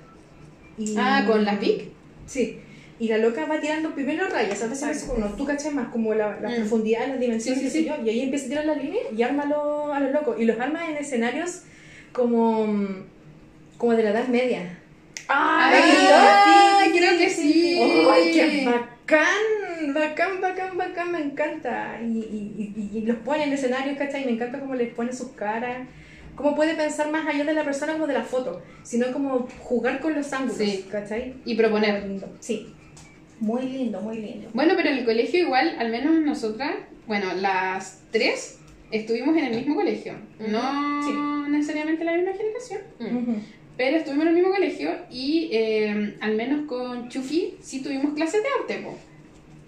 [0.78, 1.88] Y- Ah, ¿con las Bic?
[2.26, 2.60] Sí.
[3.00, 6.14] Y la loca va tirando primero rayas, a veces es como, tú cachas más como
[6.14, 6.54] la, la Mm.
[6.56, 7.84] profundidad, las dimensiones, Sí, sí, sí.
[7.86, 9.42] yo, y ahí empieza a tirar las líneas y arma
[9.92, 10.36] a los locos.
[10.40, 11.62] Y los arma en escenarios
[12.12, 12.66] como,
[13.78, 14.78] como de la Edad Media.
[15.28, 15.70] Ah,
[16.84, 17.80] Sí, sí, creo sí, que sí, sí.
[18.10, 19.94] ¡Ay, qué bacán!
[19.94, 21.98] Bacán, bacán, bacán, me encanta.
[22.02, 24.24] Y, y, y, y los pone en escenarios, ¿cachai?
[24.24, 25.86] Me encanta cómo les pone sus caras.
[26.36, 30.00] Cómo puede pensar más allá de la persona como de la foto, sino como jugar
[30.00, 30.84] con los ángulos, Sí.
[30.90, 31.34] ¿cachai?
[31.44, 32.00] Y proponer.
[32.00, 32.28] Muy lindo.
[32.40, 32.74] Sí.
[33.40, 34.48] Muy lindo, muy lindo.
[34.52, 36.72] Bueno, pero en el colegio igual, al menos nosotras,
[37.06, 38.58] bueno, las tres
[38.90, 40.14] estuvimos en el mismo colegio.
[40.40, 43.36] No necesariamente la misma generación, Ujú.
[43.76, 48.42] Pero estuvimos en el mismo colegio y eh, al menos con Chufi sí tuvimos clases
[48.42, 48.96] de arte, po.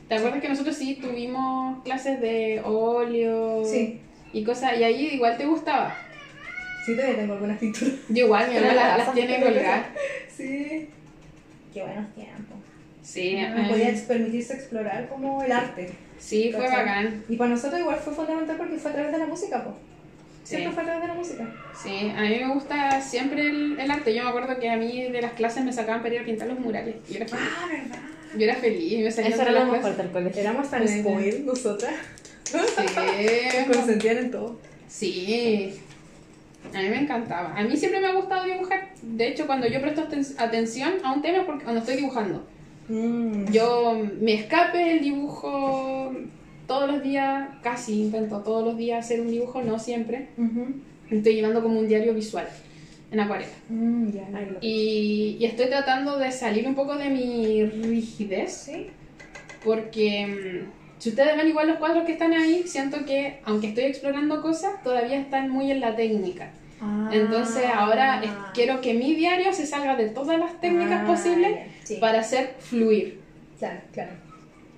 [0.08, 4.00] ¿Te acuerdas que nosotros sí tuvimos clases de óleo Sí.
[4.32, 4.78] y cosas?
[4.78, 5.96] Y ahí igual te gustaba.
[6.84, 7.94] Sí, todavía tengo algunas pinturas.
[8.08, 9.86] Yo igual, mi la las, las tiene colgadas.
[10.36, 10.88] Sí.
[11.74, 12.58] Qué buenos tiempos.
[13.02, 15.90] Sí, No eh, podía permitirse explorar como el arte.
[16.18, 17.24] sí, fue bacán.
[17.28, 19.74] Y para nosotros igual fue fundamental porque fue a través de la música, pues.
[20.46, 20.74] Siempre Sí.
[20.74, 21.44] fue a través de la música.
[21.74, 24.14] Sí, a mí me gusta siempre el, el arte.
[24.14, 26.46] Yo me acuerdo que a mí de las clases me sacaban para ir a pintar
[26.46, 26.94] los murales.
[27.10, 27.46] Yo era feliz.
[27.58, 27.98] Ah, ¿verdad?
[28.36, 30.40] Yo era feliz me Eso era lo mejor del colegio.
[30.40, 30.98] Éramos tan Bueno.
[31.00, 31.94] spoiled nosotras.
[32.44, 32.56] Sí,
[33.72, 34.56] Consentían en todo.
[34.88, 35.74] sí.
[36.74, 37.54] A mí me encantaba.
[37.56, 38.88] A mí siempre me ha gustado dibujar.
[39.02, 42.44] De hecho, cuando yo presto aten- atención a un tema es porque cuando estoy dibujando.
[42.88, 43.50] Mm.
[43.52, 46.12] Yo me escape el dibujo
[46.66, 50.28] todos los días, casi intento todos los días hacer un dibujo, no siempre.
[50.36, 50.66] Ujú.
[51.10, 52.48] Estoy llevando como un diario visual
[53.12, 53.52] en acuarela.
[53.68, 58.86] Mm, lo- Y, y estoy tratando de salir un poco de mi rigidez, Sí.
[59.64, 63.84] porque mm, si ustedes ven igual los cuadros que están ahí, siento que aunque estoy
[63.84, 66.50] explorando cosas, todavía están muy en la técnica.
[66.80, 67.10] Ah.
[67.12, 71.54] Entonces ahora es- quiero que mi diario se salga de todas las técnicas Ah, posibles
[71.54, 71.66] ya.
[71.84, 71.96] Sí.
[72.00, 73.20] para hacer fluir.
[73.58, 74.10] Claro, claro.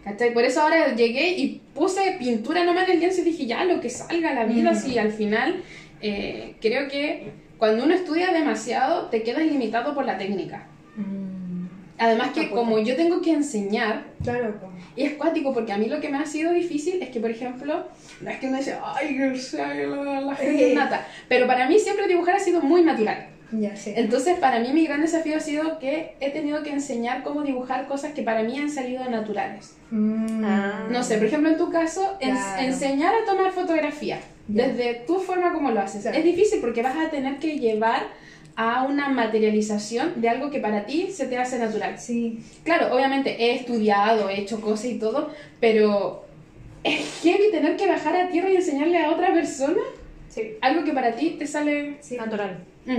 [0.09, 0.33] ¿Cachai?
[0.33, 3.81] Por eso ahora llegué y puse pintura nomás en el lienzo y dije, ya, lo
[3.81, 4.77] que salga la vida, Mm.
[4.77, 5.63] si al final
[6.01, 10.67] eh, creo que cuando uno estudia demasiado te quedas limitado por la técnica.
[10.97, 11.67] Mm.
[11.99, 14.55] Además que como yo tengo que enseñar, Claro,
[14.97, 17.31] y es cuático porque a mí lo que me ha sido difícil es que, por
[17.31, 17.87] ejemplo,
[18.21, 20.75] no es que uno dice, ay, que sea la, la gente Eh.
[20.75, 23.27] nata, pero para mí siempre dibujar ha sido muy natural.
[23.51, 23.93] Ya, sí.
[23.97, 27.87] Entonces, para mí mi gran desafío ha sido que he tenido que enseñar cómo dibujar
[27.87, 29.75] cosas que para mí han salido naturales.
[29.91, 30.45] Mm.
[30.45, 30.87] Ah.
[30.91, 32.63] No sé, por ejemplo, en tu caso, ens- Claro.
[32.63, 34.69] enseñar a tomar fotografía Ya.
[34.69, 36.03] desde tu forma como lo haces.
[36.03, 36.19] Claro.
[36.19, 38.03] Es difícil porque vas a tener que llevar
[38.55, 41.99] a una materialización de algo que para ti se te hace natural.
[41.99, 42.41] Sí.
[42.65, 45.31] Claro, obviamente he estudiado, he hecho cosas y todo,
[45.61, 46.25] pero
[46.85, 49.81] es heavy tener que bajar a tierra y enseñarle a otra persona
[50.29, 50.53] Sí.
[50.61, 51.97] algo que para ti te sale...
[52.01, 52.17] Sí.
[52.17, 52.59] Natural.
[52.85, 52.93] Mm,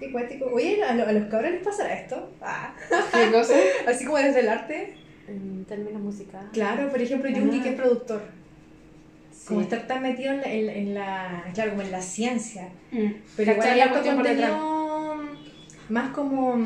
[0.00, 0.46] Qué cuático.
[0.46, 2.32] Oye, ¿a, lo- a los cabros les pasará esto?
[2.40, 2.74] Ah.
[3.12, 3.54] ¿Qué cosa?
[3.86, 4.94] Así como desde el arte.
[5.28, 6.48] En términos musicales.
[6.52, 8.22] Claro, por ejemplo, Jungi, que es productor.
[9.46, 12.68] Como estar tan metido en la, en, en la- claro, como en la ciencia.
[12.90, 13.06] Mm.
[13.36, 15.20] Pero igual hay La harto contenido
[15.88, 16.64] más como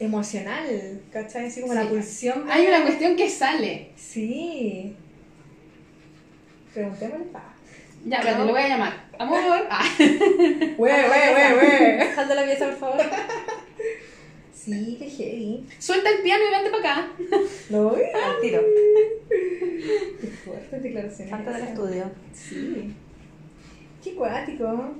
[0.00, 1.46] emocional, ¿cachai?
[1.46, 1.88] Así como la Sí.
[1.88, 2.46] pulsión.
[2.46, 3.90] de- Hay una cuestión que sale.
[3.96, 4.94] Sí.
[6.74, 7.54] Preguntémosle pa.
[8.08, 8.92] Ya, pero te lo voy a llamar.
[9.18, 9.66] Amor.
[9.70, 9.84] Ah.
[9.98, 13.00] Güey, güey, güey, de la pieza, por favor.
[14.54, 15.66] Sí, qué heavy.
[15.78, 17.08] Suelta el piano y vente para acá.
[17.70, 18.02] ¿Lo voy?
[18.02, 18.62] Al tiro.
[19.28, 21.30] Qué fuertes declaraciones.
[21.30, 22.10] Salta del estudio.
[22.34, 22.94] Sí.
[24.04, 24.94] Qué cuático.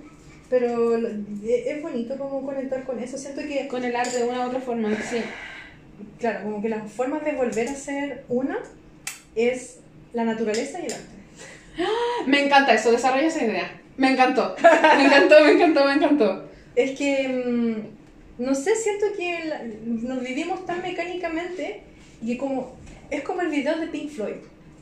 [0.49, 3.19] Pero e- es bonito como conectar con eso.
[3.19, 5.21] Siento que, Con el arte de una u otra forma, sí.
[6.19, 8.59] claro, como que las formas de volver a ser una
[9.35, 9.81] es
[10.15, 11.18] la naturaleza y el arte.
[12.27, 13.81] Me encanta eso, desarrolla esa idea.
[13.97, 14.55] Me encantó.
[14.97, 16.49] Me encantó, me encantó, me encantó.
[16.77, 21.83] Es que, mm, no sé, siento que la- nos vivimos tan mecánicamente
[22.23, 22.77] y como,
[23.11, 24.37] es como el video de Pink Floyd.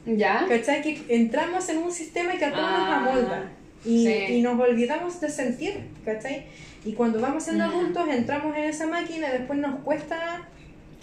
[0.06, 0.44] ¿Ya?
[0.48, 0.82] ¿Cachai?
[0.82, 3.50] Que entramos en un sistema que a todos nos Ah, amolda.
[3.84, 4.34] Y, sí.
[4.34, 6.44] y nos olvidamos de sentir, ¿cachai?
[6.84, 10.42] Y cuando vamos siendo adultos, entramos en esa máquina y después nos cuesta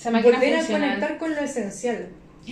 [0.05, 2.07] volver a conectar con lo esencial,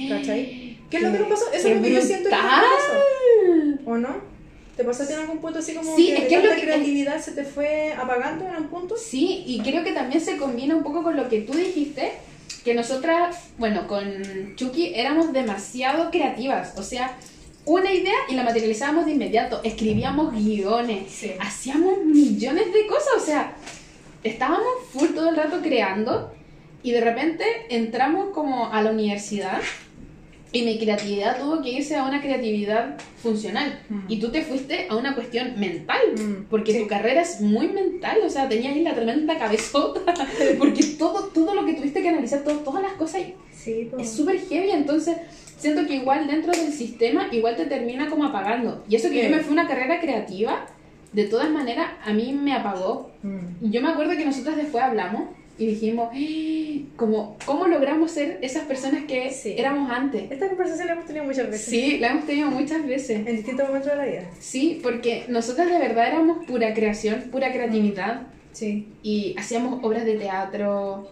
[0.09, 0.77] ¿cachai?
[0.89, 1.45] ¿Qué es lo que nos pasó?
[1.53, 3.81] Eso es lo que yo siento que nos pasó.
[3.85, 4.31] ¿O no?
[4.75, 7.31] ¿Te pasó a ti en algún punto así como Sí, que, es que creatividad se
[7.33, 8.95] te fue apagando en un punto?
[8.97, 12.13] Sí, y creo que también se combina un poco con lo que tú dijiste,
[12.63, 16.73] que nosotras, bueno, con Chucky éramos demasiado creativas.
[16.77, 17.17] O sea,
[17.65, 19.61] una idea y la materializábamos de inmediato.
[19.63, 21.31] Escribíamos guiones, Sí.
[21.39, 23.13] hacíamos millones de cosas.
[23.17, 23.53] O sea,
[24.23, 26.33] estábamos full todo el rato creando
[26.83, 29.59] y de repente entramos como a la universidad
[30.53, 33.79] y mi creatividad tuvo que irse a una creatividad funcional.
[33.87, 33.99] Mm.
[34.09, 36.01] Y tú te fuiste a una cuestión mental.
[36.17, 36.79] Mm, Porque sí.
[36.79, 40.13] tu carrera es muy mental, o sea, tenías ahí la tremenda cabezota.
[40.59, 43.21] Porque todo, todo lo que tuviste que analizar, todo- todas las cosas
[43.53, 45.15] Sí, es súper heavy, entonces
[45.57, 48.83] siento que igual dentro del sistema igual te termina como apagando.
[48.89, 49.29] Y eso que Sí.
[49.29, 50.65] yo me fui a una carrera creativa,
[51.13, 53.11] de todas maneras a mí me apagó.
[53.23, 53.69] Mm.
[53.71, 55.29] Yo me acuerdo que nosotras después hablamos
[55.61, 59.53] y dijimos, "Eh, como, ¿cómo logramos ser esas personas que Sí.
[59.57, 60.31] éramos antes?
[60.31, 61.65] Esta conversación la hemos tenido muchas veces.
[61.65, 63.19] Sí, la hemos tenido muchas veces.
[63.27, 64.23] En distintos momentos de la vida.
[64.39, 68.87] Sí, porque nosotras de verdad éramos pura creación, pura creatividad Sí.
[69.03, 71.07] y hacíamos obras de teatro,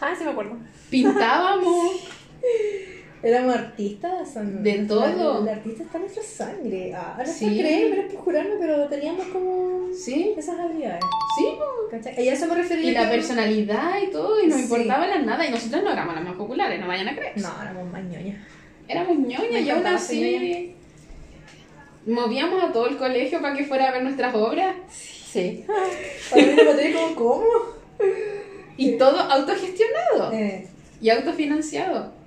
[0.00, 0.56] Ah, sí me acuerdo.
[0.90, 2.08] pintábamos.
[3.22, 4.34] Éramos artistas.
[4.62, 5.42] De todo.
[5.42, 6.94] El, artista está en nuestra sangre.
[6.94, 7.46] Ah, es Sí.
[7.46, 11.00] creer, pero es por jurarme, pero teníamos como Sí, esas habilidades.
[11.38, 11.46] sí,
[11.90, 12.24] ¿Cachai?
[12.24, 12.90] Y a eso me refería.
[12.90, 14.62] Y la personalidad y todo, y nos Sí.
[14.64, 15.44] importaba la nada.
[15.46, 17.32] Y nosotros no éramos las más populares, no vayan a creer.
[17.38, 18.36] No, éramos más ñoñas.
[18.86, 20.74] Éramos ñoñas y aún así.
[22.06, 24.74] Movíamos a todo el colegio para que fuera a ver nuestras obras.
[24.90, 25.64] Sí.
[26.30, 27.44] Para mí me como, ¿cómo?
[28.78, 30.66] Y todo autogestionado Eh,
[31.02, 32.17] y autofinanciado.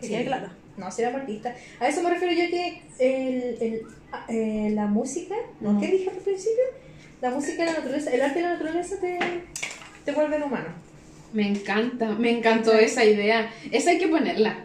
[0.00, 0.48] Que quede claro.
[0.76, 1.56] no, si éramos artistas.
[1.80, 3.82] A eso me refiero yo que el, el,
[4.12, 5.80] ah, eh, la música, ¿no?
[5.80, 6.64] ¿qué dije al principio?
[7.22, 9.18] La música y la naturaleza, el arte y la naturaleza te,
[10.04, 10.68] te vuelven humano.
[11.32, 12.84] Me encanta, me encantó Sí.
[12.84, 13.50] esa idea.
[13.72, 14.58] Esa hay que ponerla.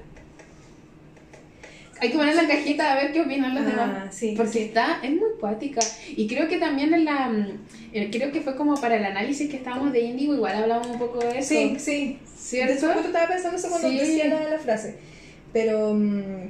[1.99, 4.15] Hay que ponerla en cajita a ver qué opinan los Ah, demás.
[4.15, 4.59] sí, Porque sí.
[4.59, 5.81] está, es muy poética.
[6.15, 7.29] Y creo que también en la.
[7.29, 7.47] mm,
[7.93, 10.99] eh, Creo que fue como para el análisis que estábamos de Índigo, igual hablábamos un
[10.99, 11.49] poco de eso.
[11.49, 12.19] Sí, sí.
[12.35, 12.87] ¿Cierto?
[12.93, 13.97] justo estaba pensando eso cuando Sí.
[13.99, 14.95] decía la, la frase.
[15.53, 16.49] Pero mm,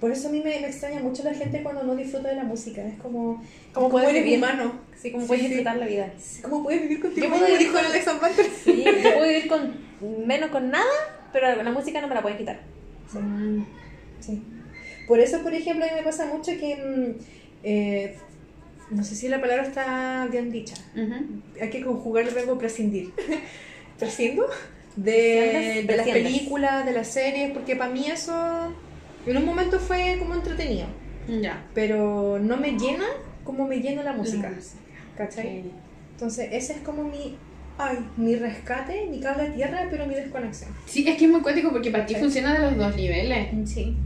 [0.00, 2.44] por eso a mí me, me extraña mucho la gente cuando no disfruta de la
[2.44, 2.82] música.
[2.86, 4.38] Es como, ¿Cómo puedes eres vivir?
[4.38, 4.72] humano?
[5.00, 5.48] Sí, como Sí, puedes sí.
[5.48, 6.12] disfrutar la vida.
[6.42, 7.26] ¿Cómo puedes vivir contigo?
[7.26, 8.46] Yo puedo vivir con- Banter.
[8.64, 10.84] Sí, yo puedo vivir con menos con nada,
[11.32, 12.60] pero la música no me la pueden quitar.
[13.12, 13.62] Mm.
[14.20, 14.42] Sí.
[15.06, 16.76] Por eso, por ejemplo, a mí me pasa mucho que.
[16.76, 17.22] mm,
[17.64, 18.16] eh,
[18.90, 20.74] no sé si la palabra está bien dicha.
[20.94, 21.40] Ujú.
[21.60, 23.12] Hay que conjugar el verbo prescindir.
[23.98, 24.46] ¿Prescindo?
[24.96, 28.72] De, las películas, de las series, porque para mí eso.
[29.26, 30.86] En un momento fue como entretenido.
[31.40, 31.64] Ya.
[31.74, 33.04] Pero no me llena
[33.44, 34.50] como me llena la música.
[34.50, 34.56] La
[35.16, 35.64] ¿Cachai?
[36.12, 37.36] Entonces, ese es como mi.
[37.78, 40.70] Ay, mi rescate, mi cable a tierra, pero mi desconexión.
[40.86, 42.20] Sí, es que es muy cuático porque para ti Sí.
[42.20, 43.48] funciona de los dos niveles.
[43.64, 43.96] Sí.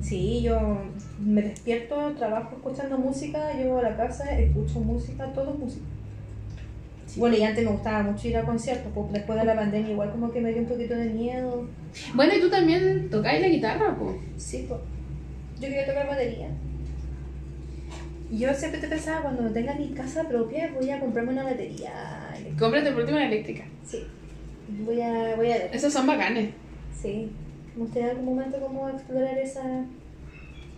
[0.00, 0.78] Sí, yo
[1.20, 5.84] me despierto, trabajo escuchando música, llego a la casa, escucho música, todo es música.
[7.16, 10.10] Bueno, y antes me gustaba mucho ir a conciertos, pues después de la pandemia igual
[10.10, 11.66] como que me dio un poquito de miedo.
[12.14, 14.16] Bueno, y tú también tocáis la guitarra, pues.
[14.36, 14.80] Sí, pues.
[15.56, 16.48] Yo quería tocar batería.
[18.30, 22.28] Yo siempre te pensaba, cuando tenga mi casa propia, voy a comprarme una batería.
[22.34, 22.58] eléctrica.
[22.58, 23.64] Cómprate por último una eléctrica.
[23.84, 24.04] Sí.
[24.84, 25.70] Voy a, voy a ver.
[25.72, 26.50] Esos son bacanes.
[27.00, 27.30] Sí.
[27.76, 29.62] Me gustaría en algún momento como explorar esa,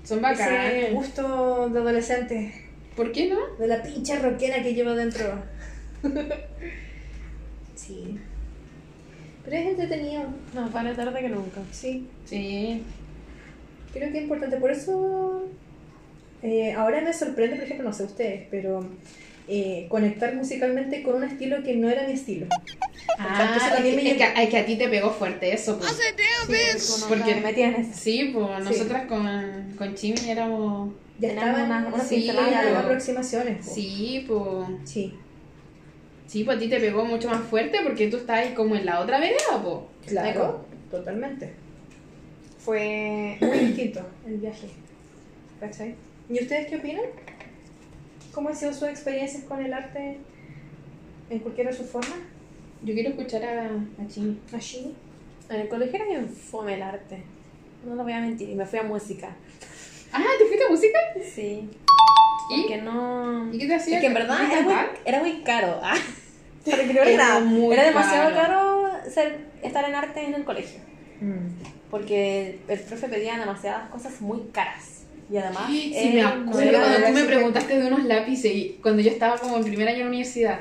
[0.04, 0.92] Son ese bacanes.
[0.94, 2.54] gusto de adolescente.
[2.94, 3.38] ¿Por qué no?
[3.58, 5.24] De la pincha rockera que llevo dentro.
[7.74, 8.18] sí.
[9.44, 10.24] Pero es entretenido.
[10.54, 11.60] No, vale tarde que nunca.
[11.72, 12.06] Sí.
[12.26, 12.82] Sí.
[13.92, 14.56] Creo que es importante.
[14.58, 15.44] Por eso.
[16.42, 18.86] eh, ahora me sorprende, por ejemplo, no sé ustedes, pero.
[19.50, 22.46] eh, conectar musicalmente con un estilo que no era mi estilo.
[23.18, 24.42] Ah, Entonces es también que, me es que- llena.
[24.42, 25.90] es que a ti te pegó fuerte eso, pues.
[25.90, 26.02] Sí,
[26.46, 26.76] Porque-
[27.08, 27.90] porque me metí en eso.
[27.94, 30.92] Sí, pues nosotras con, con Chimi éramos...
[31.18, 32.78] Ya estaban una- una sí, pincelada, las algo.
[32.80, 33.66] aproximaciones.
[33.66, 33.72] po.
[33.74, 34.68] Sí, pues...
[34.84, 35.14] Sí,
[36.28, 38.84] Sí, pues a ti te pegó mucho más fuerte porque tú estás ahí como en
[38.84, 40.12] la otra vereda, pues.
[40.12, 41.54] claro, totalmente.
[42.58, 44.68] Fue muy distinto el viaje.
[45.58, 45.94] ¿Cachai?
[46.28, 47.06] ¿Y ustedes qué opinan?
[48.32, 50.18] ¿Cómo han sido sus experiencias con el arte
[51.30, 52.18] en cualquiera de sus formas?
[52.84, 54.38] Yo quiero escuchar a, a Chimi.
[54.52, 54.94] Allí.
[55.48, 57.22] En el colegio era bien fome el arte.
[57.86, 59.34] No lo voy a mentir, y me fui a música.
[60.12, 60.98] Ah, ¿te fuiste a música?
[61.24, 61.70] Sí.
[62.50, 62.60] ¿Y?
[62.62, 63.52] Porque no.
[63.52, 63.96] ¿Y qué te hacía?
[63.96, 64.74] Es que en verdad ¿No era muy,
[65.04, 65.80] era muy caro.
[65.82, 65.94] Ah.
[66.68, 68.46] Para que no Era muy Era demasiado caro.
[68.46, 70.80] caro ser, estar en arte en el colegio.
[71.20, 71.48] Mm.
[71.90, 75.04] Porque el profe pedía demasiadas cosas muy caras.
[75.30, 75.64] Y además.
[75.68, 79.36] Sí, él me acuerdo cuando tú me preguntaste de unos lápices y cuando yo estaba
[79.38, 80.60] como en primer año de universidad.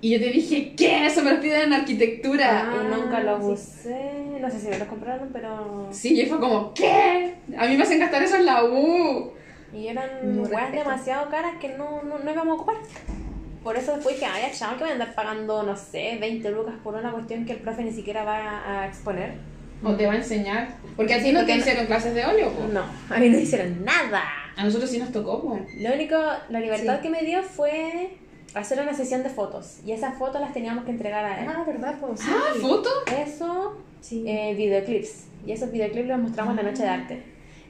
[0.00, 1.06] Y yo te dije, ¿qué?
[1.06, 2.74] Eso me lo piden en arquitectura.
[2.74, 4.10] Y nunca lo usé.
[4.40, 5.88] No sé si me lo compraron, pero.
[5.92, 7.34] Sí, y fue como, ¿qué?
[7.56, 9.32] A mí me hacen gastar eso en la U.
[9.74, 12.76] Y eran No weas demasiado caras que no, no, no íbamos a ocupar.
[13.64, 16.74] por eso después dije, ay, chao, que voy a andar pagando, no sé, 20 lucas
[16.82, 19.34] por una cuestión que el profe ni siquiera va a, a exponer.
[19.84, 20.68] O te va a enseñar.
[20.96, 22.64] Porque a ti no te porque hicieron clases de óleo, po.
[22.72, 24.22] No, a mí no hicieron nada.
[24.56, 25.58] A nosotros sí nos tocó, po.
[25.78, 26.16] Lo único,
[26.50, 27.02] la libertad Sí.
[27.02, 28.10] que me dio fue
[28.54, 29.78] hacer una sesión de fotos.
[29.84, 31.48] Y esas fotos las teníamos que entregar a él.
[31.48, 31.96] Ah, ¿verdad?
[32.00, 32.26] Pues, sí.
[32.30, 32.88] Ah, ¿foto?
[33.26, 34.24] Eso, Sí.
[34.28, 35.26] eh, videoclips.
[35.46, 37.22] Y esos videoclips los mostramos en la noche de arte.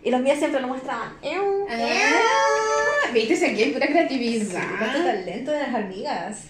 [0.04, 1.12] Y los míos siempre lo mostraban.
[1.22, 4.60] Ew, Ah, Viste, si aquí hay pura creatividad.
[4.78, 6.46] talento de las amigas.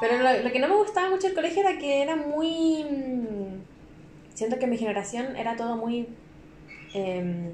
[0.00, 2.84] Pero lo, lo que no me gustaba mucho del colegio era que era muy...
[2.84, 6.08] mm, Siento que en mi generación era todo muy...
[6.94, 7.50] em,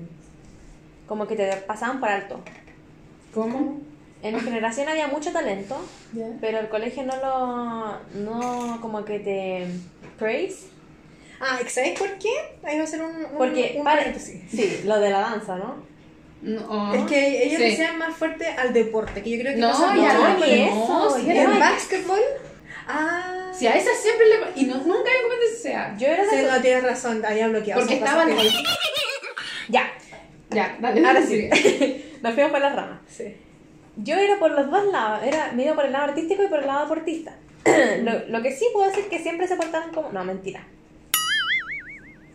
[1.06, 2.40] como que te pasaban por alto.
[3.34, 3.80] ¿Cómo?
[4.22, 5.76] En mi generación había mucho talento,
[6.40, 7.98] pero el colegio no lo...
[8.22, 9.66] No como que te...
[10.18, 10.68] Praise.
[11.40, 12.30] Ah, ¿sabes por qué?
[12.64, 14.42] Ahí va a ser un, un, Porque, un para- paréntesis.
[14.50, 15.76] Sí, lo de la danza, ¿no?
[16.42, 16.94] No.
[16.94, 17.62] Es que ellos Sí.
[17.68, 20.40] le sean más fuerte al deporte, que yo creo que No, pasa ya no, ni
[20.40, 21.58] no, eso, sí, ya ¿En no.
[21.58, 22.20] básquetbol?
[22.86, 23.50] Ah.
[23.54, 24.60] Si a esa siempre le...
[24.60, 25.96] Y no, nunca hay competencia sea.
[25.98, 26.30] Yo era de...
[26.30, 27.80] Sí, no, tienes razón, había bloqueado.
[27.80, 28.28] Porque estaban...
[28.36, 28.50] que-
[29.70, 29.90] Ya,
[30.50, 31.06] Ya, dale.
[31.06, 31.48] ahora sí.
[32.22, 33.00] Nos fuimos por las ramas.
[33.08, 33.36] Sí.
[33.96, 36.66] Yo era por los dos lados, era medio por el lado artístico y por el
[36.66, 37.36] lado deportista.
[38.02, 40.10] lo, lo que sí puedo decir que siempre se portaban como...
[40.12, 40.66] No, mentira.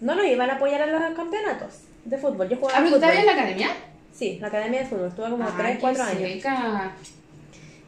[0.01, 2.47] No nos iban a apoyar en los campeonatos de fútbol.
[2.49, 3.67] Yo jugaba Ah, pero tú en la academia?
[4.13, 5.07] Sí, la academia de fútbol.
[5.09, 6.31] Estuve como Ay, 3, qué 4 años.
[6.33, 6.91] seca.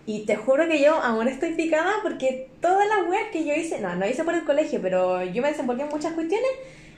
[0.05, 3.79] Y te juro que yo aún estoy picada porque todas las weas que yo hice,
[3.79, 6.49] no, no hice por el colegio, pero yo me desenvolví en muchas cuestiones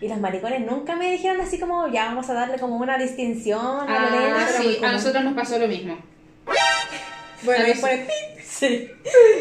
[0.02, 3.60] y los maricones nunca me dijeron así como, ya vamos a darle como una distinción
[3.62, 5.98] a la Ah, muy sí, a nosotros nos pasó lo mismo.
[7.46, 8.08] Bueno, nos- fue
[8.44, 8.88] Sí.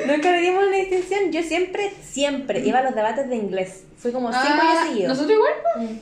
[0.06, 1.30] Nunca le dimos una distinción.
[1.32, 3.84] Yo siempre, siempre iba a los debates de inglés.
[3.98, 5.08] Fui como cinco Ah, años seguidos.
[5.10, 6.00] ¿Nosotros igual?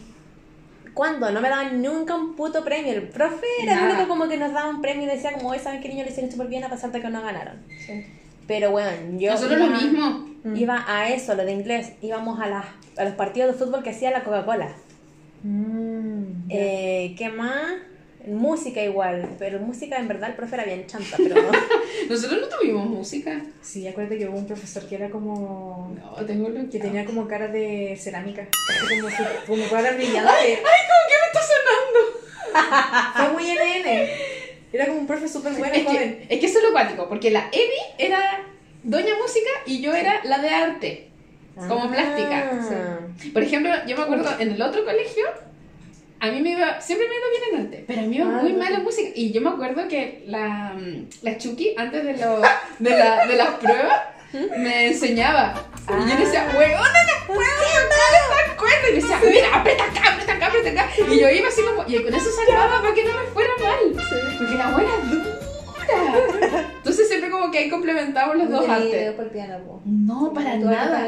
[0.94, 1.30] ¿Cuándo?
[1.30, 2.92] No me daban nunca un puto premio.
[2.92, 5.60] El profe era el único como que nos daba un premio y decía como, "Oye,
[5.60, 7.56] ¿saben qué niño le hicieron súper bien a pesar de que no ganaron?
[8.46, 10.28] Pero bueno, yo Nosotros iba, lo mismo.
[10.56, 11.92] iba a eso, lo de inglés.
[12.02, 12.64] Íbamos a, las
[12.96, 14.72] a los partidos de fútbol que hacía la Coca-Cola.
[15.42, 16.48] Mm.
[16.48, 17.72] Eh, ¿Qué más?
[18.26, 21.50] Música igual, pero música en verdad el profe era bien chanta, pero no.
[22.08, 23.40] Nosotros no tuvimos música.
[23.62, 25.94] Sí, acuérdate que hubo un profesor que era como.
[25.98, 28.46] No, tengo lo que tenía como cara de cerámica.
[28.88, 29.08] Como,
[29.46, 30.30] como cara brillante.
[30.30, 31.40] ¡Ay, cómo que me está
[32.52, 33.10] sonando!
[33.16, 34.10] Fue muy NN.
[34.72, 36.18] Era como un profe súper bueno Es joven.
[36.28, 38.42] que, es que eso es lo cuático, porque la Evi era
[38.82, 41.06] doña música y yo era la de arte.
[41.56, 42.50] Como plástica.
[42.52, 42.98] Ah.
[43.32, 45.24] Por ejemplo, yo me acuerdo en el otro colegio,
[46.20, 48.26] a mí me iba, siempre me iba bien en arte, pero a mí me iba
[48.26, 48.58] Ah, muy no.
[48.58, 49.08] mal en música.
[49.14, 52.40] Y yo me acuerdo que la, mm, la Chucky, antes de, lo,
[52.78, 54.00] de, la, de las pruebas,
[54.58, 55.54] me enseñaba.
[55.88, 58.88] Y yo decía, weona, no puedo tocar esta cuerda.
[58.88, 60.90] Y me decía, mira, aprieta acá, aprieta acá, aprieta acá.
[61.10, 64.04] Y yo iba así como, y con eso salvaba para que no me fuera mal.
[64.38, 65.36] Porque la buena es dura.
[66.76, 68.92] Entonces siempre como que ahí complementamos los dos artes.
[69.84, 70.98] No, para nada.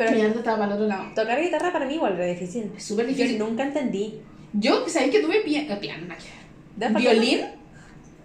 [0.00, 1.04] Pero Mi arte estaba para el otro lado.
[1.14, 2.72] tocar guitarra para mí igual era difícil.
[2.74, 3.38] Es súper Yo difícil.
[3.38, 4.14] nunca entendí.
[4.54, 6.06] Yo, ¿sabéis que tuve pia- eh, piano?
[6.06, 6.24] nada que
[6.86, 6.92] ver.
[6.94, 7.40] ¿De Violín.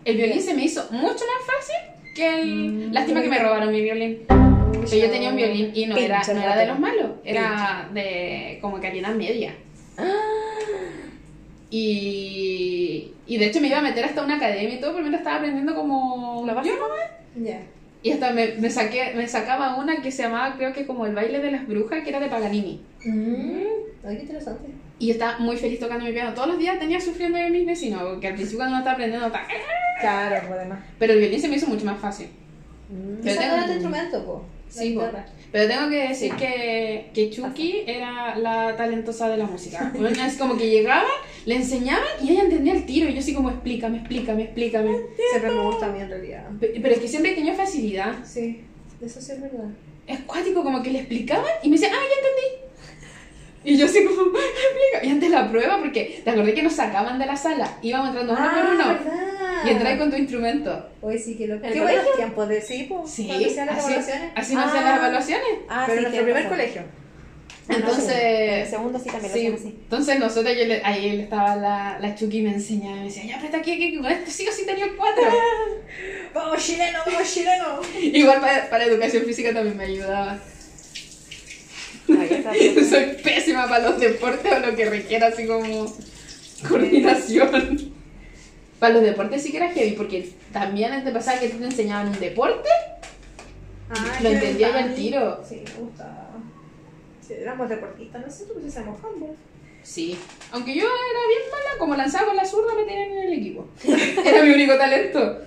[0.06, 1.76] El violín se me hizo mucho más fácil
[2.16, 2.94] que el...
[2.94, 4.20] Lástima que me robaron mi violín.
[4.28, 7.12] Pero yo tenía un violín y no era, no era de los malos.
[7.26, 9.54] Era de como calidad media.
[11.72, 15.22] Y, y de hecho me iba a meter hasta una academia y todo, pero mientras
[15.22, 16.44] estaba aprendiendo como...
[16.46, 16.76] Lo básico.
[16.76, 17.00] yo nomás.
[17.36, 17.62] Ya.
[18.06, 21.16] Y hasta me, me, saqué, me sacaba una que se llamaba, creo que como el
[21.16, 22.80] baile de las brujas, que era de Paganini.
[23.04, 23.62] Mm.
[24.06, 24.70] Ay, qué interesante.
[25.00, 26.36] Y yo estaba muy feliz tocando mi piano.
[26.36, 29.26] Todos los días tenía sufriendo de mis vecinos, porque al principio cuando uno estaba aprendiendo
[29.26, 29.48] estaba...
[30.00, 30.80] Claro, pues además.
[31.00, 32.28] Pero el violín se me hizo mucho más fácil.
[32.90, 33.24] Mm.
[33.24, 34.46] Pero tengo- tu instrumento, po.
[34.70, 35.04] Sí, po.
[35.52, 39.92] Pero tengo que decir que, que Chucky era la talentosa de la música.
[39.98, 41.08] Bueno, es como que llegaba,
[41.46, 43.10] le enseñaban y ella entendía el tiro.
[43.10, 44.98] Y yo así como, explícame, explícame, explícame.
[45.32, 46.44] Siempre me gusta a mí en realidad.
[46.60, 48.14] Pe- Pero es que siempre tenía facilidad.
[48.26, 48.62] Sí,
[49.04, 49.66] eso sí es verdad.
[50.08, 52.66] Es cuático, como que le explicaban y me decía, ah, ya entendí.
[53.68, 55.04] Y yo así como, "Me explica.
[55.06, 57.78] Y antes la prueba, porque te acordé que nos sacaban de la sala.
[57.82, 58.84] Íbamos entrando uno por uno.
[58.86, 59.66] Ah, verdad.
[59.66, 60.90] Y entré con tu instrumento.
[61.02, 61.56] Hoy sí que lo.
[61.56, 63.04] ¿El Qué buenos tiempos de sí, po.
[63.08, 64.32] Sí, Cuando hacían las así, evaluaciones.
[64.36, 64.64] así Ah.
[64.66, 65.48] hacían las evaluaciones.
[65.68, 66.82] Ah, Pero sí, nuestro tienes primer colegio.
[67.70, 69.68] Entonces, En el segundo sí también lo Sí, hacían así.
[69.84, 73.58] entonces nosotros, yo le, estaba la, la Chucky y me enseñaba, me decía, ya aprieta
[73.58, 75.24] aquí, aquí, con esto sí o sí tenía el 4.
[76.34, 77.80] ¡Vamos chileno, vamos chileno!
[78.02, 80.38] Igual para, para educación física también me ayudaba.
[82.08, 82.86] Ay.
[82.90, 85.92] Soy pésima para los deportes o lo que requiera así como
[86.70, 87.94] coordinación.
[88.80, 92.20] Para los deportes sí que era heavy, porque también te pasaba que te enseñaban un
[92.20, 92.70] deporte,
[93.90, 95.44] Ah, lo entendía ya al tiro.
[95.48, 96.30] Sí, me gustaba.
[97.30, 99.36] Éramos deportistas, nosotros pues hacíamos handball.
[99.84, 100.18] Sí.
[100.52, 103.68] Aunque yo era bien mala, como lanzaba con la zurda me tenían en el equipo.
[104.26, 105.42] Era mi único talento.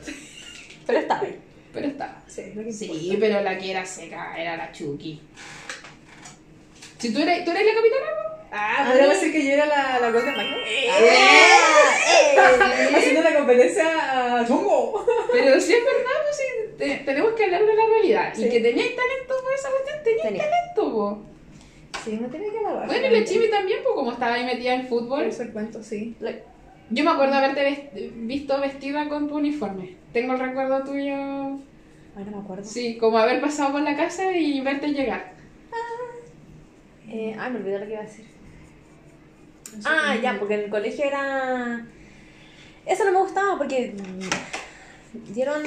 [0.87, 1.39] Pero estaba ahí.
[1.73, 2.23] Pero estaba.
[2.29, 5.21] Sí, que Sí, pero la que era seca era la Chucky.
[6.99, 8.07] Si tú eres, ¿tú eres la capitana,
[8.51, 10.57] Ah, podríamos decir que yo era la, la Golden Magnet.
[10.67, 12.37] ¡Eh!
[12.97, 15.05] Haciendo la competencia a Chongo.
[15.33, 16.45] pero si es verdad, pues sí,
[16.79, 18.33] te- tenemos que hablar de la realidad.
[18.35, 18.47] Sí.
[18.47, 20.45] Y que teníais talento por esa cuestión, teníais Tenía.
[20.45, 21.19] talento, po.
[22.09, 22.87] Sí, no tiene que lavar.
[22.87, 25.23] Bueno, y la Chibi también, pues como estaba ahí metida en Por fútbol.
[25.25, 26.17] eso el cuento, sí.
[26.91, 29.97] Yo me acuerdo haberte vest- visto vestida con tu uniforme.
[30.13, 31.61] Tengo el recuerdo tuyo, no
[32.17, 32.65] me acuerdo.
[32.65, 35.33] sí, como haber pasado por la casa y verte llegar.
[37.11, 38.27] Eh, ay, me olvidé lo que iba a decir.
[39.85, 41.87] Ah, ya, porque en el colegio era.
[42.87, 43.95] Eso no me gustaba porque
[45.35, 45.63] dieron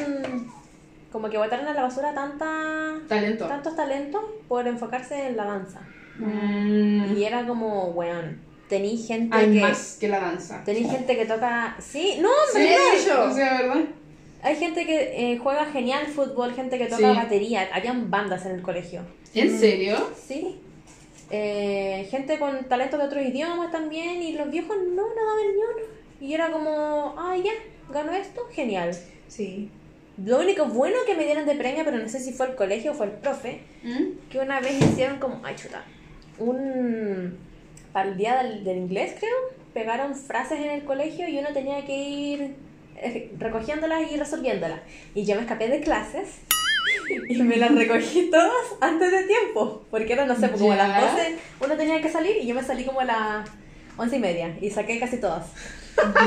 [1.11, 3.45] como que botaron a la basura tanta, Talento.
[3.47, 5.81] tantos talentos por enfocarse en la danza.
[6.25, 9.59] Mm, Y era como, weón, tení gente hay que.
[9.61, 10.63] más que la danza.
[10.63, 11.75] Tení gente que toca.
[11.79, 13.23] Sí, no, Sí, hombre, no.
[13.31, 13.81] o sea, ¿verdad?
[14.43, 17.17] Hay gente que eh, juega genial fútbol, gente que toca Sí.
[17.17, 17.69] batería.
[17.73, 19.01] Habían bandas en el colegio.
[19.35, 19.95] ¿En serio?
[20.15, 20.59] Sí.
[21.29, 24.21] Eh, gente con talentos de otros idiomas también.
[24.21, 25.87] Y los viejos no, no daban ni uno.
[26.19, 27.51] Y era como, ah, ya,
[27.91, 28.91] ganó esto, genial.
[29.27, 29.69] Sí.
[30.23, 32.91] Lo único bueno que me dieron de premio, pero no sé si fue el colegio
[32.91, 34.29] o fue el profe, ¿Mm?
[34.29, 35.83] que una vez hicieron como, ay chuta,
[36.41, 37.37] un,
[37.93, 39.35] para el día del, del inglés creo,
[39.73, 42.55] pegaron frases en el colegio y uno tenía que ir
[42.97, 44.79] eh, recogiéndolas y resolviéndolas.
[45.15, 46.41] Y yo me escapé de clases
[47.29, 51.13] y me las recogí todas antes de tiempo, porque era, no sé, como a las
[51.13, 53.49] 12 uno tenía que salir y yo me salí como a las
[53.97, 55.47] 11 y media y saqué casi todas.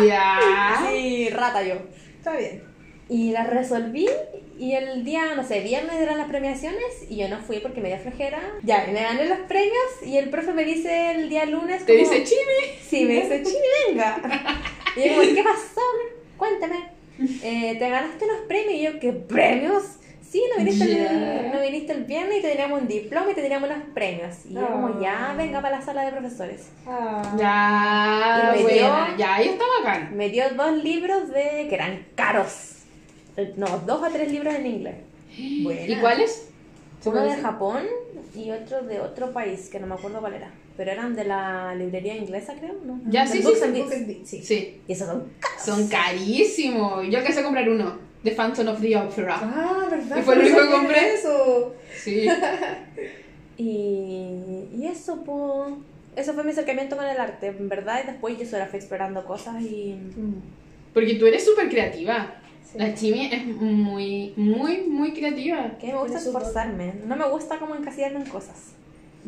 [0.06, 0.38] Ya.
[0.88, 1.74] Sí, rata yo.
[2.18, 2.73] Está bien.
[3.08, 4.08] Y las resolví
[4.58, 7.88] y el día, no sé, viernes eran las premiaciones y yo no fui porque me
[7.88, 8.40] dio flojera.
[8.62, 11.84] Ya, y me gané los premios y el profe me dice el día lunes...
[11.84, 12.78] Te como- dice Chibi.
[12.88, 14.16] Sí, me dice, Chini, venga.
[14.96, 15.80] Y yo como, ¿qué pasó?
[16.36, 16.76] Cuéntame.
[17.42, 18.74] Eh, ¿Te ganaste unos premios?
[18.74, 19.82] Y yo, ¿qué premios?
[20.22, 23.42] Sí, no viniste, el, no viniste el viernes y te teníamos un diploma y te
[23.42, 24.34] teníamos unos premios.
[24.48, 25.34] Y yo como, ya, Ah.
[25.36, 26.70] venga para la sala de profesores.
[26.86, 27.22] Ah.
[27.38, 29.06] Ya, Y me buena.
[29.08, 30.16] dio- Ya, ahí está bacán.
[30.16, 32.70] Me dio dos libros de que eran caros.
[33.36, 34.94] Eh, No, dos o tres libros en inglés.
[35.62, 35.86] Buena.
[35.86, 36.48] ¿Y cuáles?
[37.00, 37.36] ¿Se Uno de?
[37.36, 37.82] Japón
[38.34, 40.50] y otro de otro país, que no me acuerdo cuál era.
[40.76, 43.00] Pero eran de la librería inglesa, creo, ¿no?
[43.06, 44.42] Ya, sí, sí, Books sí, and and sí.
[44.42, 44.80] Sí.
[44.88, 45.24] Y esos son
[45.64, 47.06] Son carísimos.
[47.08, 47.98] Yo alcancé a comprar uno.
[48.24, 49.38] The Phantom of the Opera.
[49.40, 50.16] Ah, ¿verdad?
[50.18, 51.14] Y fue lo único que compré.
[51.14, 51.74] Eso.
[51.96, 52.26] Sí.
[53.56, 55.74] Y, y eso, pues.
[56.16, 58.00] Eso fue mi acercamiento con el arte, en verdad.
[58.02, 59.96] Y después yo solo fui explorando cosas y.
[60.92, 62.34] Porque tú eres súper creativa.
[62.74, 62.80] Sí.
[62.80, 65.78] La Chimi es muy, muy, muy creativa.
[65.78, 66.94] Que me gusta esforzarme.
[67.06, 68.72] No me gusta como encasillarme en cosas.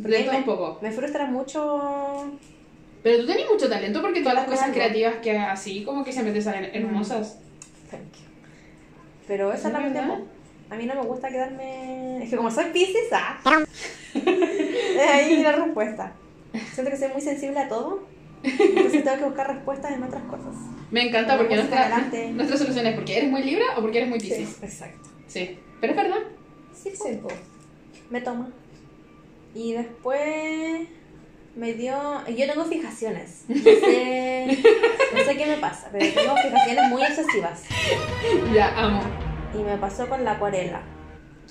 [0.02, 0.78] Todo me, un poco.
[0.82, 2.32] me frustra mucho.
[3.04, 6.34] Pero tú tenés mucho talento porque todas las cosas creativas que así como que siempre
[6.34, 7.38] te salen hermosas.
[7.88, 8.26] Thank you.
[9.28, 10.08] Pero esa es la ¿Es cuestión.
[10.08, 10.24] verdad?
[10.68, 12.24] A mí no me gusta quedarme.
[12.24, 13.40] Es que como soy Pisces, ah.
[15.08, 16.12] ahí la respuesta.
[16.74, 18.02] Siento que soy muy sensible a todo.
[18.42, 20.54] Entonces tengo que buscar respuestas en otras cosas.
[20.90, 24.18] Me encanta porque nuestra, nuestra solución es porque eres muy libra o porque eres muy
[24.18, 24.62] piscis.
[24.62, 25.08] Exacto.
[25.26, 25.58] Sí.
[25.80, 26.18] Pero es verdad.
[26.74, 26.90] Sí.
[26.94, 27.28] Sí, po.
[28.10, 28.50] me toma.
[29.54, 30.86] Y después
[31.56, 31.96] me dio.
[32.28, 33.44] Yo tengo fijaciones.
[33.48, 34.58] No sé,
[35.14, 37.64] no sé qué me pasa, pero tengo fijaciones muy excesivas.
[38.54, 39.00] Ya, amo.
[39.54, 40.82] Y me pasó con la acuarela.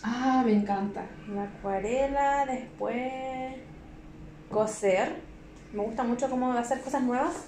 [0.04, 1.06] Ah, me encanta.
[1.34, 3.54] La acuarela, después
[4.50, 5.16] coser.
[5.74, 7.48] Me gusta mucho cómo hacer cosas nuevas.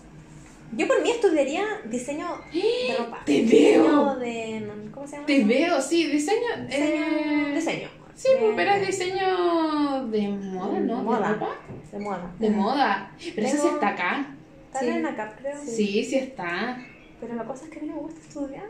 [0.75, 3.21] Yo por mí estudiaría diseño de ropa.
[3.25, 4.15] ¡Te Diseño veo!
[4.17, 4.67] de.
[4.93, 5.25] ¿Cómo se llama?
[5.25, 6.65] Te veo, sí, diseño.
[6.67, 6.85] Diseño.
[7.05, 7.89] eh, diseño.
[8.15, 11.03] Sí, De- pero es diseño de moda, ¿no?
[11.03, 11.27] Moda.
[11.29, 11.55] ¿De ropa?
[11.91, 12.31] De moda.
[12.39, 13.11] De moda.
[13.35, 14.35] Pero eso sí está acá.
[14.67, 14.87] Está Sí.
[14.87, 15.57] en la CAP, creo.
[15.63, 16.77] Sí, sí está.
[17.21, 18.65] Pero la cosa es que a mí me gusta estudiar.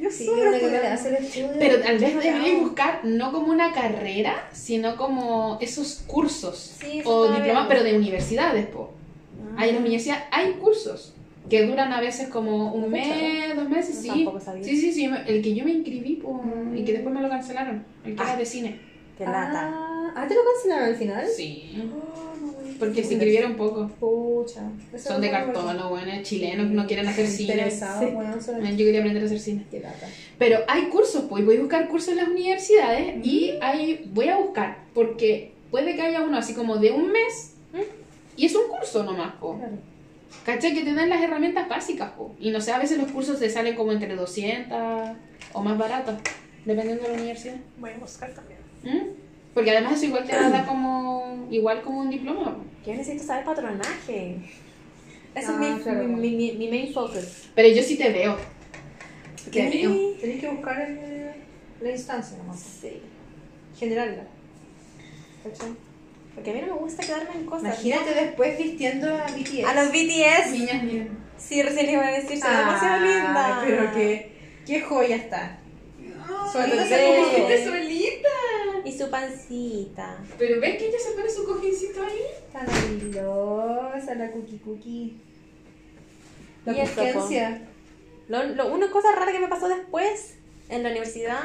[0.00, 0.50] Yo Sí, estudio.
[1.58, 2.60] Pero tal vez no.
[2.62, 6.76] buscar no como una carrera, sino como esos cursos.
[6.80, 8.94] Sí, o diplomas, pero de universidades, po.
[9.42, 9.54] Ah.
[9.58, 11.14] Hay en la universidad, hay cursos
[11.48, 14.08] que duran a veces como un mes, dos meses, No, sí.
[14.08, 14.62] tampoco sabía.
[14.64, 15.10] Sí, sí, sí.
[15.26, 16.42] El que yo me inscribí po,
[16.74, 17.84] y que después me lo cancelaron.
[18.04, 18.26] El que Ah.
[18.28, 18.78] era de cine.
[19.18, 19.70] Qué lata.
[19.74, 21.26] Ah, ah, ¿te lo cancelaron al final?
[21.26, 21.82] Sí.
[21.92, 22.74] Oh, güey.
[22.78, 23.88] Porque se inscribieron poco.
[24.00, 24.62] Pucha.
[24.96, 27.52] Son de cartón, no buenos, chilenos, no quieren hacer cine.
[27.54, 28.14] Interesado, Sí.
[28.14, 28.36] bueno,
[28.70, 29.66] Yo quería aprender a hacer cine.
[29.70, 30.08] Qué lata.
[30.38, 34.38] Pero hay cursos, pues, voy a buscar cursos en las universidades y hay, voy a
[34.38, 37.54] buscar, porque puede que haya uno así como de un mes
[38.40, 39.56] y es un curso nomás, po.
[39.58, 39.76] Claro.
[40.44, 40.72] ¿Cachai?
[40.74, 42.34] Que te dan las herramientas básicas, po.
[42.38, 44.78] Y no sé, a veces los cursos te salen como entre 200
[45.52, 46.14] o más baratos,
[46.64, 47.56] dependiendo de la universidad.
[47.78, 48.60] Voy a buscar también.
[48.84, 49.08] ¿Mm?
[49.52, 52.62] Porque además eso igual te da como, igual como un diploma, po.
[52.86, 54.36] Yo necesito saber patronaje.
[55.34, 56.04] Ese Ah, es mi, claro.
[56.08, 57.48] mi, mi, mi main focus.
[57.54, 58.36] Pero yo sí te veo.
[59.44, 60.12] Te Tenés veo.
[60.20, 61.30] tenés que buscar el...
[61.80, 62.58] la instancia nomás.
[62.60, 63.00] Sí.
[63.78, 64.24] Generarla.
[65.44, 65.70] ¿Cachai?
[66.40, 67.64] Porque a mí no me gusta quedarme en cosas.
[67.84, 69.64] Imagínate después vistiendo a BTS.
[69.66, 70.52] A los BTS.
[70.52, 71.18] Niñas, miren.
[71.36, 73.62] Sí, recién le iba a decir, soy Ah, demasiado linda.
[73.62, 74.32] Pero qué,
[74.66, 75.58] qué joya está.
[76.50, 78.28] Se solita.
[78.86, 80.16] Y su pancita.
[80.38, 82.20] Pero ves que ella se pone su cojincito ahí.
[82.54, 85.16] Tan maravillosa la cookie cookie.
[86.64, 87.62] La urgencia.
[88.28, 90.36] Lo, lo- una cosa rara que me pasó después
[90.70, 91.42] en la universidad,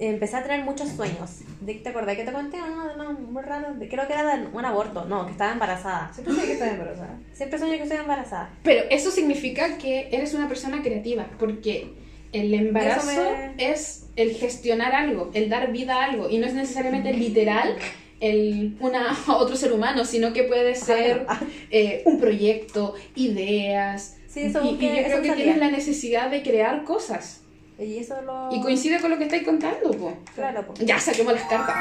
[0.00, 1.40] empecé a tener muchos sueños.
[1.60, 2.58] ¿De, ¿Te acordás que te conté?
[2.58, 3.74] No, no, muy raro.
[3.78, 5.04] Creo que era de un aborto.
[5.06, 6.10] No, que estaba embarazada.
[6.12, 7.18] Siempre sé que está embarazada.
[7.32, 8.50] Siempre sueño que estoy embarazada.
[8.62, 11.92] Pero eso significa que eres una persona creativa, porque
[12.32, 16.54] el embarazo me- es el gestionar algo, el dar vida a algo, y no es
[16.54, 17.76] necesariamente literal
[18.20, 21.40] el una otro ser humano, sino que puede ser Ah,
[21.70, 24.16] eh, un proyecto, ideas.
[24.28, 25.44] Sí, eso y, y busqué, yo eso creo que sabía.
[25.44, 27.42] tienes la necesidad de crear cosas.
[27.78, 28.48] Y eso lo...
[28.52, 30.12] Y coincide con lo que estáis contando, po.
[30.34, 30.80] Claro, pues.
[30.80, 31.76] Ya saquemos las cartas.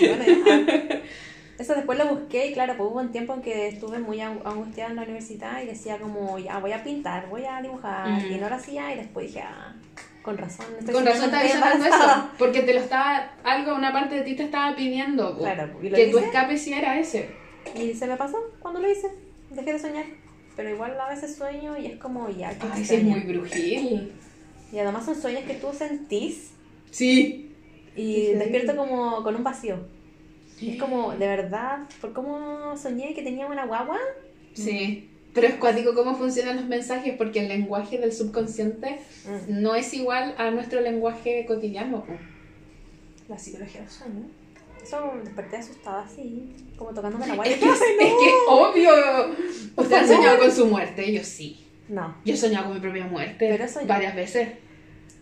[0.00, 1.02] Bueno, ya.
[1.58, 4.42] Eso después lo busqué y claro, pues hubo un tiempo en que estuve muy angu-
[4.44, 8.32] angustiada en la universidad y decía como, ya voy a pintar, voy a dibujar, Mm.
[8.32, 9.74] y no lo hacía y después dije, ah,
[10.22, 10.66] con razón.
[10.78, 14.20] estoy Con razón que estoy sonando eso, porque te lo estaba, algo, una parte de
[14.22, 15.42] ti te estaba pidiendo, po.
[15.42, 17.28] Claro, y lo que tu escape sí era ese.
[17.74, 19.08] Y se me pasó cuando lo hice,
[19.50, 20.04] dejé de soñar.
[20.54, 24.12] Pero igual a veces sueño y es como, ya, qué Ay, sí, es muy brujil.
[24.72, 26.50] Y además son sueños que tú sentís
[26.90, 27.50] Sí.
[27.96, 28.34] y Sí, sí.
[28.34, 29.78] despierto como con un vacío.
[30.60, 33.98] Y es como, de verdad, por cómo soñé que tenía una guagua,
[34.54, 35.08] Sí.
[35.34, 39.92] Pero es cuático cómo funcionan los mensajes porque el lenguaje del subconsciente mm, no es
[39.94, 42.04] igual a nuestro lenguaje cotidiano.
[43.28, 44.22] La psicología del sueño.
[44.82, 47.76] eso desperté asustada así, como tocándome la Es guagua.
[47.98, 48.90] que, es que obvio.
[49.76, 51.12] ¿Usted ha soñado con su muerte?
[51.12, 51.64] Yo sí.
[51.88, 54.48] No, Yo he soñado con mi propia muerte Pero eso yo- varias veces.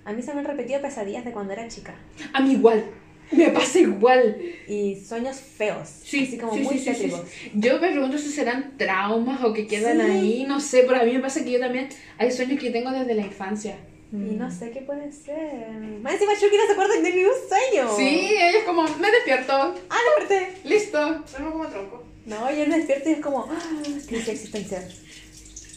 [0.04, 1.94] a mí se me han repetido pesadillas de cuando era chica.
[2.32, 2.84] A mí igual.
[3.32, 4.36] Me pasa igual.
[4.68, 7.20] Y sueños feos, Sí, así como sí, muy sí, sí, sí, tétricos.
[7.54, 10.02] Yo me pregunto si serán traumas o que quedan Sí.
[10.12, 11.88] ahí, no sé, pero a mí me pasa que yo también
[12.18, 13.76] hay sueños que tengo desde la infancia.
[14.12, 15.68] Y no sé qué puede ser.
[16.00, 17.96] Más encima Chucky no se acuerda de ningún sueño.
[17.96, 19.52] Sí, ella es como, me despierto,
[19.90, 20.52] Ah, desperté.
[20.64, 20.98] listo.
[21.32, 22.04] Duermo como tronco.
[22.26, 23.58] No, yo me despierto y es como, ah,
[24.06, 24.84] crisis existencial.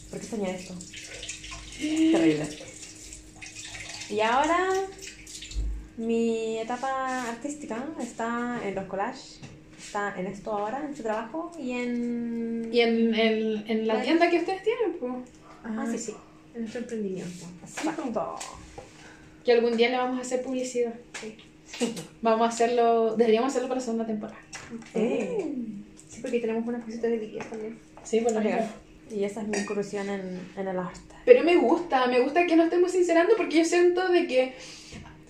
[0.10, 0.74] ¿Por qué soñé esto?
[1.78, 2.48] Terrible.
[4.10, 4.70] Y ahora,
[5.98, 9.40] mi etapa artística está en los collages,
[9.78, 12.70] está en esto ahora, en su trabajo y en...
[12.72, 15.14] Y en, en, en la tienda que ustedes tienen, pues.
[15.64, 16.16] Ah, sí, sí.
[16.56, 17.46] En nuestro emprendimiento.
[17.64, 18.36] Exacto.
[19.46, 20.94] Que algún día le vamos a hacer publicidad.
[22.24, 24.40] Vamos a hacerlo, deberíamos hacerlo para la segunda temporada.
[24.96, 25.54] Eh.
[26.10, 27.80] Sí, porque tenemos unas cositas de BTS también.
[28.04, 28.42] Sí, por lo.
[29.12, 31.16] Y esa es mi incursión en, en el arte.
[31.26, 34.54] Pero me gusta, me gusta que nos estemos sincerando porque yo siento de que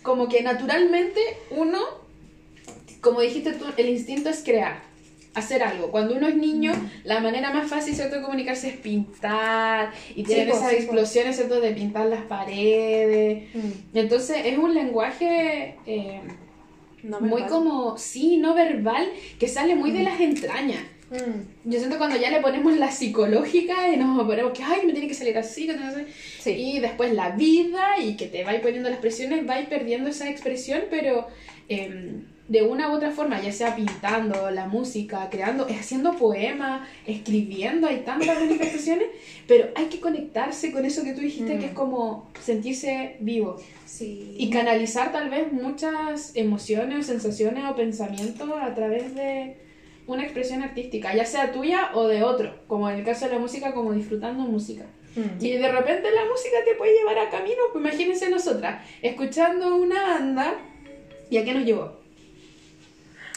[0.02, 1.20] como que naturalmente
[1.52, 1.80] uno,
[3.02, 4.82] como dijiste tú, el instinto es crear,
[5.34, 5.92] hacer algo.
[5.92, 6.72] Cuando uno es niño,
[7.04, 10.86] la manera más fácil, ¿cierto?, de comunicarse es pintar y tienen pues, esas sí, pues.
[10.86, 13.50] explosiones, ¿cierto?, de pintar las paredes.
[13.94, 16.22] Entonces es un lenguaje eh,
[17.04, 19.08] No muy como, sí, no verbal,
[19.40, 20.82] que sale muy de las entrañas.
[21.12, 21.70] Mm.
[21.72, 25.08] Yo siento cuando ya le ponemos la psicológica y nos ponemos que, ay, me tiene
[25.08, 26.06] que salir así, que no sé.
[26.40, 26.52] Sí.
[26.52, 30.84] Y después la vida y que te vais poniendo las expresiones, vais perdiendo esa expresión,
[30.90, 31.28] pero
[31.68, 37.88] em, de una u otra forma, ya sea pintando, la música, creando, haciendo poemas, escribiendo,
[37.88, 39.06] hay tantas manifestaciones,
[39.48, 41.60] pero hay que conectarse con eso que tú dijiste, Mm.
[41.60, 44.36] que es como sentirse vivo Sí.
[44.38, 49.56] y canalizar tal vez muchas emociones sensaciones o pensamientos a través de
[50.14, 53.40] una expresión artística, ya sea tuya o de otro, como en el caso de la
[53.40, 54.86] música, como disfrutando música.
[55.16, 55.44] Mm.
[55.44, 60.02] Y de repente la música te puede llevar a caminos, pues imagínense nosotras, escuchando una
[60.04, 60.54] banda,
[61.30, 62.00] ¿y a qué nos llevó?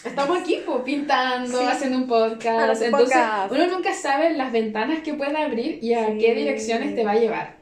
[0.04, 1.64] Estamos aquí, pues, pintando, Sí.
[1.64, 2.82] haciendo un podcast.
[2.82, 3.16] Entonces,
[3.50, 6.18] uno nunca sabe las ventanas que puede abrir y a Sí.
[6.18, 7.56] qué direcciones te va a llevar.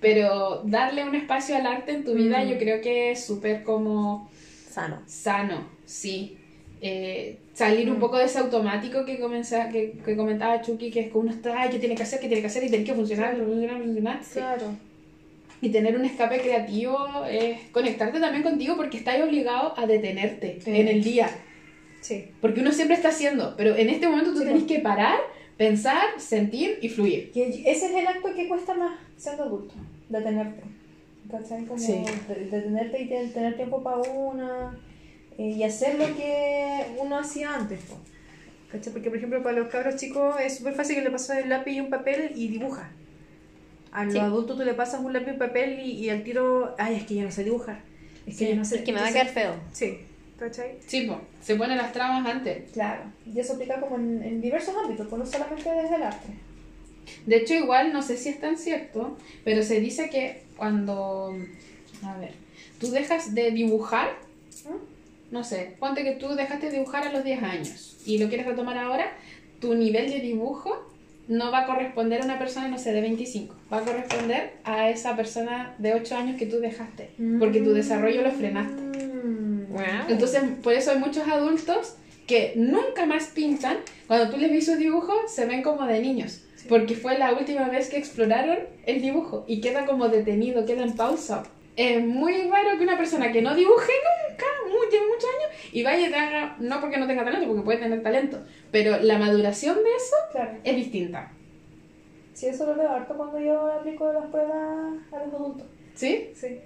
[0.00, 2.48] Pero darle un espacio al arte en tu vida, Mm.
[2.48, 4.30] yo creo que es súper como
[4.70, 5.00] Sano.
[5.06, 6.35] sano, sí.
[6.82, 8.00] Eh, salir un Mm.
[8.00, 11.62] poco de ese automático que, comenza, que, que comentaba Chucky, que es que uno está,
[11.62, 12.20] ay, ¿qué tiene que hacer?
[12.20, 12.64] ¿Qué tiene que hacer?
[12.64, 14.20] Y tiene que funcionar, funcionar, funcionar.
[14.32, 14.66] Claro.
[15.62, 16.98] Y tener un escape creativo
[17.30, 20.70] es conectarte también contigo porque estás obligado a detenerte Sí.
[20.78, 21.30] en el día.
[22.02, 22.26] Sí.
[22.42, 24.68] Porque uno siempre está haciendo, pero en este momento tú Sí, tenés po.
[24.68, 25.18] que parar,
[25.56, 27.32] pensar, sentir y fluir.
[27.32, 29.74] Que ese es el acto que cuesta más siendo adulto,
[30.10, 30.60] detenerte.
[31.30, 31.64] ¿Cachai?
[31.64, 34.78] Como detenerte y te- tener tiempo para una
[35.38, 37.80] eh, y hacer lo que uno hacía antes.
[37.80, 37.98] po.
[38.72, 38.92] ¿Cachai?
[38.92, 41.72] Porque, por ejemplo, para los cabros chicos es súper fácil que le pasas el lápiz
[41.72, 42.90] y un papel y dibuja.
[43.92, 44.18] A los Sí.
[44.18, 47.04] adultos tú le pasas un lápiz y un papel y, y al tiro, ay, es
[47.04, 47.80] que yo no sé dibujar.
[48.26, 48.76] Es que yo no sé.
[48.76, 49.54] Es que me va a quedar feo.
[49.72, 49.98] Sí,
[50.38, 50.78] ¿cachai?
[50.86, 52.70] Sí, po, se ponen las trabas antes.
[52.72, 53.04] Claro.
[53.32, 56.28] Y eso aplica como en, en diversos ámbitos, pues no solamente desde el arte.
[57.24, 61.36] De hecho, igual, no sé si es tan cierto, pero se dice que cuando,
[62.02, 62.32] a ver,
[62.80, 64.08] tú dejas de dibujar,
[65.30, 68.46] no sé, ponte que tú dejaste de dibujar a los 10 años y lo quieres
[68.46, 69.12] retomar ahora,
[69.60, 70.92] tu nivel de dibujo
[71.28, 74.90] no va a corresponder a una persona, no sé, de 25, va a corresponder a
[74.90, 78.82] esa persona de 8 años que tú dejaste, porque tu desarrollo lo frenaste.
[79.70, 80.08] Wow.
[80.08, 81.96] Entonces, por eso hay muchos adultos
[82.26, 83.78] que nunca más pintan.
[84.06, 86.42] Cuando tú les ves sus dibujos, se ven como de niños.
[86.68, 90.96] Porque fue la última vez que exploraron el dibujo y queda como detenido, queda en
[90.96, 91.44] pausa.
[91.76, 93.92] Es muy raro que una persona que no dibuje
[94.30, 94.46] nunca,
[94.90, 97.78] lleve muchos años, y vaya y te haga, no porque no tenga talento, porque puede
[97.78, 100.52] tener talento, pero la maduración de eso Claro.
[100.64, 101.30] es distinta.
[102.34, 105.66] Sí, eso lo veo harto cuando yo aplico las pruebas a los adultos.
[105.94, 106.28] ¿Sí?
[106.34, 106.58] Sí.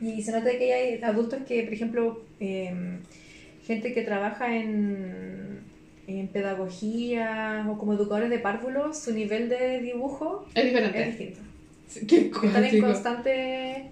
[0.00, 2.72] Y se nota que hay adultos que, por ejemplo, eh,
[3.66, 5.60] gente que trabaja en,
[6.06, 11.04] en pedagogía o como educadores de párvulos, su nivel de dibujo Es es diferente.
[11.06, 11.40] distinto.
[12.06, 13.90] Qué Están en constante,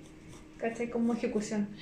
[0.58, 0.88] ¿cachai?
[0.88, 1.68] Como ejecución.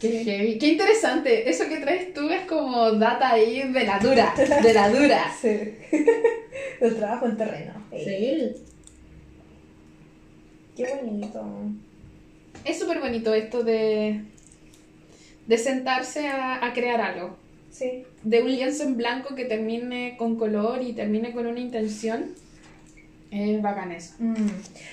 [0.00, 0.58] Qué heavy.
[0.58, 1.48] Qué interesante.
[1.48, 4.34] Eso que traes tú es como data ahí de la dura.
[4.36, 5.32] De la dura.
[5.40, 5.48] Sí.
[6.80, 7.72] El trabajo en terreno.
[10.76, 11.42] Qué bonito.
[12.64, 14.22] Es súper bonito esto de,
[15.46, 17.36] de sentarse a, a crear algo.
[17.70, 18.04] Sí.
[18.22, 22.34] De un lienzo en blanco que termine con color y termine con una intención.
[23.30, 24.14] Es bacán eso.
[24.18, 24.34] Mm.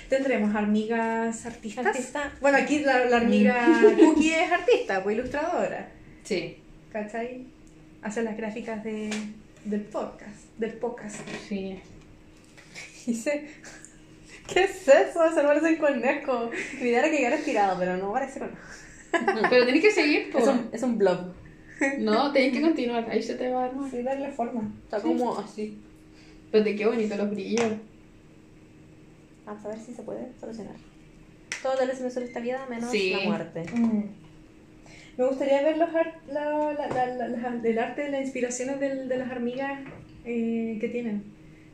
[0.10, 1.86] Tendremos hormigas artistas.
[1.86, 2.32] Artista.
[2.42, 3.68] Bueno, aquí la, la hormiga
[4.00, 5.90] Cookie es artista, pues ilustradora.
[6.24, 6.58] Sí.
[6.92, 7.46] ¿Cachai?
[8.02, 9.10] Hace las gráficas de,
[9.66, 10.46] del podcast.
[10.58, 11.18] Del podcast.
[11.48, 11.80] Sí.
[13.06, 13.48] Dice,
[14.48, 15.34] ¿qué es eso?
[15.34, 16.50] Se parece un conejo.
[16.82, 18.58] Era que llegara estirado, pero no parece conejo.
[19.50, 20.40] Pero tenés que seguir, po.
[20.40, 21.34] Es un, es un blob.
[22.00, 23.10] No, tenés que continuar.
[23.10, 23.90] Ahí se te va a armar.
[23.90, 24.72] Sí, darle forma.
[24.84, 25.78] Está como así.
[26.52, 27.74] Pero te quedó bonito los brillos.
[29.64, 30.76] A ver si se puede solucionar.
[31.62, 33.12] Todo soluciona en esta vida menos Sí.
[33.12, 33.66] la muerte.
[33.74, 34.04] Mm.
[35.18, 39.08] Me gustaría ver los ar- la- la- la- la- la- el arte, las inspiraciones del-
[39.10, 39.82] de las hormigas
[40.26, 41.24] eh, que tienen.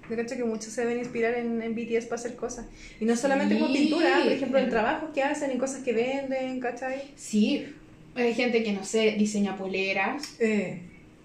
[0.10, 2.66] Yo cacho que muchos se deben inspirar en, en BTS para hacer cosas.
[3.00, 3.78] Y no solamente con Sí.
[3.80, 7.12] pintura, por ejemplo, en trabajos que hacen, en cosas que venden, ¿cachai?
[7.16, 7.68] Sí.
[8.16, 10.80] Hay gente que, no sé, diseña poleras Eh,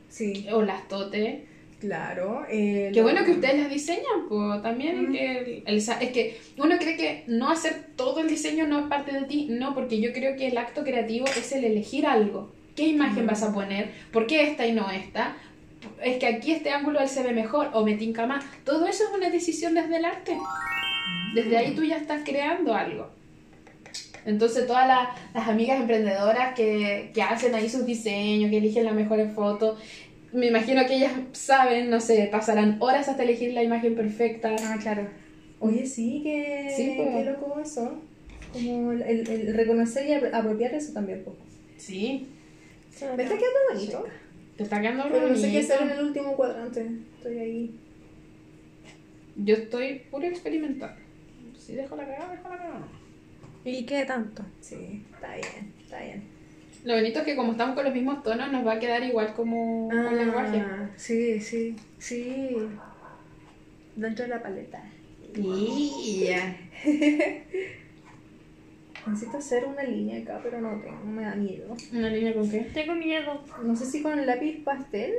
[0.08, 1.46] sí, o las tote.
[1.82, 2.46] Claro.
[2.48, 5.14] eh, Qué bueno que ustedes las diseñan, pues también Mm.
[5.16, 9.12] el- el es que uno cree que no hacer todo el diseño no es parte
[9.12, 12.50] de ti, no, porque yo creo que el acto creativo es el elegir algo.
[12.76, 13.28] ¿Qué imagen Mm.
[13.28, 13.90] vas a poner?
[14.12, 15.36] ¿Por qué esta y no esta?
[16.02, 18.44] Es que aquí este ángulo él se ve mejor o me tinca más.
[18.64, 20.38] Todo eso es una decisión desde el arte.
[21.34, 23.10] Desde ahí tú ya estás creando algo.
[24.24, 28.94] Entonces todas las, las amigas emprendedoras que, que hacen ahí sus diseños, que eligen las
[28.94, 29.78] mejores fotos,
[30.32, 34.54] me imagino que ellas saben, no sé, pasarán horas hasta elegir la imagen perfecta.
[34.62, 35.08] Ah, claro.
[35.60, 37.04] Oye, sí, que, Sí, po.
[37.04, 38.00] qué loco eso.
[38.52, 41.36] Como el, el- reconocer y apro- apropiar eso también, po.
[41.76, 42.28] Sí,
[43.16, 44.04] Me está quedando bonito.
[44.56, 45.74] te está quedando Pero no sé qué bonito.
[45.74, 46.86] hacer en el último cuadrante.
[47.16, 47.74] Estoy ahí.
[49.36, 51.00] Yo estoy puro experimentando.
[51.58, 52.88] Si dejo la cagada, dejo la cagada.
[53.64, 54.44] ¿Y qué tanto?
[54.60, 56.22] Sí, está bien, está bien.
[56.84, 59.32] Lo bonito es que como estamos con los mismos tonos, nos va a quedar igual
[59.34, 60.58] como el lenguaje.
[60.58, 62.56] Ah, sí, sí, sí.
[63.94, 64.82] Dentro de la paleta.
[65.36, 66.56] Y ya.
[69.06, 71.74] Necesito hacer una línea acá, pero no tengo, me da miedo.
[71.92, 72.60] ¿Una línea con qué?
[72.72, 73.42] Tengo miedo.
[73.64, 75.12] No sé si con el lápiz pastel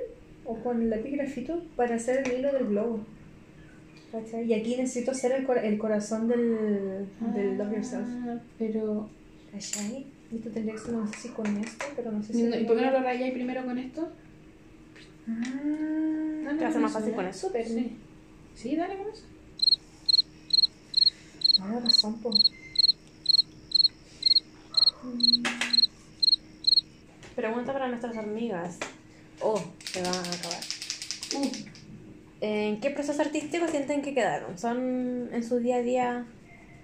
[0.46, 3.00] o con el lápiz grafito para hacer el hilo del globo.
[4.12, 4.46] ¿Cachai?
[4.46, 8.08] Y aquí necesito hacer el, cor- el corazón del, del Love Yourself.
[8.26, 9.10] Ah, Pero...
[9.52, 10.06] ¿Cachai?
[10.34, 12.42] Esto tendría que ser, no sé si con esto, pero no sé si...
[12.42, 14.12] ¿Y por qué no lo rayáis primero con esto?
[15.28, 17.48] Ah, Te va a ser más fácil con eso.
[17.48, 17.68] Súper.
[17.68, 17.98] Sí.
[18.56, 19.24] Sí, dale con eso.
[21.58, 22.32] Toda razón, po.
[27.36, 28.78] Pregunta para nuestras hormigas.
[29.42, 30.64] Oh, se va a acabar.
[31.36, 31.52] Uh,
[32.42, 34.58] ¿En qué proceso artístico sienten que quedaron?
[34.58, 36.26] ¿Son en su día a día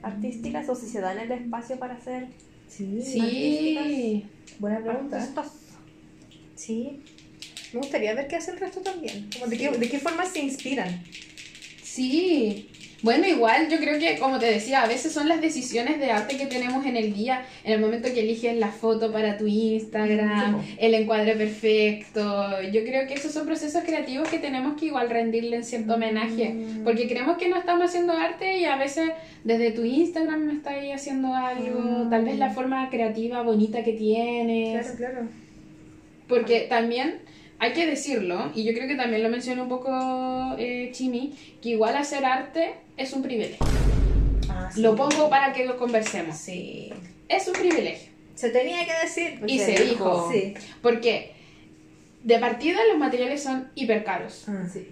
[0.02, 2.30] artísticas o si se dan el espacio para hacer
[2.70, 4.26] Sí, sí.
[4.60, 5.28] Buena pregunta.
[6.56, 7.02] Sí.
[7.74, 9.30] Me gustaría ver qué hace el resto también.
[9.34, 11.04] Como de, qué, de qué forma se inspiran.
[11.84, 12.70] Sí.
[13.02, 16.38] Bueno, igual yo creo que, como te decía, a veces son las decisiones de arte
[16.38, 20.62] que tenemos en el día, en el momento que eliges la foto para tu Instagram,
[20.78, 22.62] el encuadre perfecto.
[22.74, 26.56] Yo creo que esos son procesos creativos que tenemos que igual rendirle en cierto homenaje,
[26.84, 29.10] porque creemos que no estamos haciendo arte y a veces
[29.44, 34.92] desde tu Instagram me estás haciendo algo, tal vez la forma creativa bonita que tienes.
[34.92, 35.28] Claro, claro.
[36.28, 37.20] Porque también
[37.60, 41.70] hay que decirlo, y yo creo que también lo mencionó un poco eh, Chimi, que
[41.70, 43.58] igual hacer arte es un privilegio.
[44.50, 44.82] Ah, sí.
[44.82, 46.38] Lo pongo para que lo conversemos.
[46.38, 46.92] Sí.
[47.28, 48.10] Es un privilegio.
[48.36, 49.42] Se tenía que decir.
[49.46, 50.32] Y se dijo.
[50.32, 50.54] Sí.
[50.82, 51.34] Porque
[52.24, 54.46] de partida los materiales son hiper caros.
[54.48, 54.88] Ah, sí.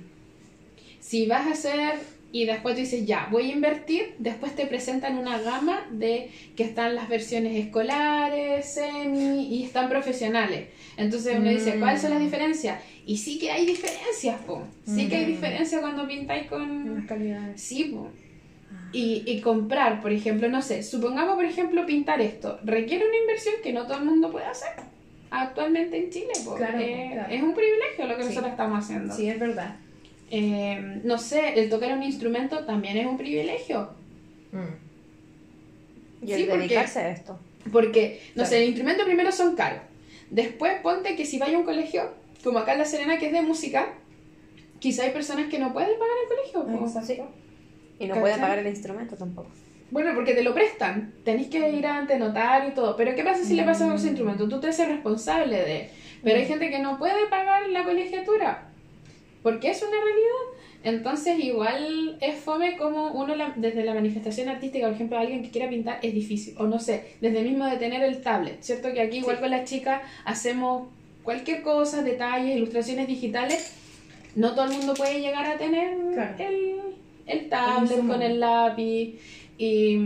[0.99, 1.95] Si vas a hacer
[2.41, 6.63] y después tú dices, ya, voy a invertir, después te presentan una gama de que
[6.63, 10.67] están las versiones escolares, semi y están profesionales.
[10.97, 11.79] Entonces uno dice, Mm.
[11.79, 12.79] ¿cuáles son las diferencias?
[13.07, 14.61] Y sí que hay diferencias, po.
[14.85, 15.29] Sí que hay Mm.
[15.29, 16.61] diferencias cuando pintáis con...
[16.61, 17.59] Unas calidades.
[17.61, 18.09] Sí, po.
[18.93, 23.55] Y, y comprar, por ejemplo, no sé, supongamos, por ejemplo, pintar esto, requiere una inversión
[23.63, 24.69] que no todo el mundo puede hacer
[25.31, 26.33] actualmente en Chile.
[26.45, 26.55] po.
[26.55, 27.33] Claro, Eh, claro.
[27.33, 28.29] Es un privilegio lo que Sí.
[28.29, 29.13] nosotros estamos haciendo.
[29.15, 29.75] Sí, es verdad.
[30.29, 33.89] Eh, no sé, el tocar un instrumento también es un privilegio.
[36.21, 37.39] Y el Sí, porque- dedicarse a esto.
[37.71, 39.81] Porque, no sé, el instrumento primero son caros.
[40.29, 42.09] Después ponte que si vaya a un colegio,
[42.43, 43.93] como acá en La Serena, que es de música,
[44.79, 46.85] quizá hay personas que no pueden pagar el colegio.
[46.85, 47.27] Exacto.
[47.99, 48.21] Y no ¿Cachai?
[48.21, 49.49] puede pagar el instrumento tampoco.
[49.89, 51.13] Bueno, porque te lo prestan.
[51.23, 52.95] Tenéis que ir ante notar y todo.
[52.97, 54.47] Pero ¿qué pasa si le pasa con ese instrumento?
[54.49, 55.89] Tú te haces responsable de.
[56.23, 58.66] Pero hay gente que no puede pagar la colegiatura.
[59.43, 60.57] Porque es una realidad.
[60.83, 65.49] Entonces, igual es fome como uno la- desde la manifestación artística, por ejemplo, alguien que
[65.49, 66.55] quiera pintar es difícil.
[66.59, 68.61] O no sé, desde mismo de tener el tablet.
[68.61, 68.93] ¿Cierto?
[68.93, 70.87] Que aquí, igual con las chicas, hacemos
[71.23, 73.73] cualquier cosa, detalles, ilustraciones digitales.
[74.35, 76.35] No todo el mundo puede llegar a tener Claro.
[76.39, 76.75] el,
[77.25, 79.15] el tablet con el lápiz.
[79.59, 79.97] Y,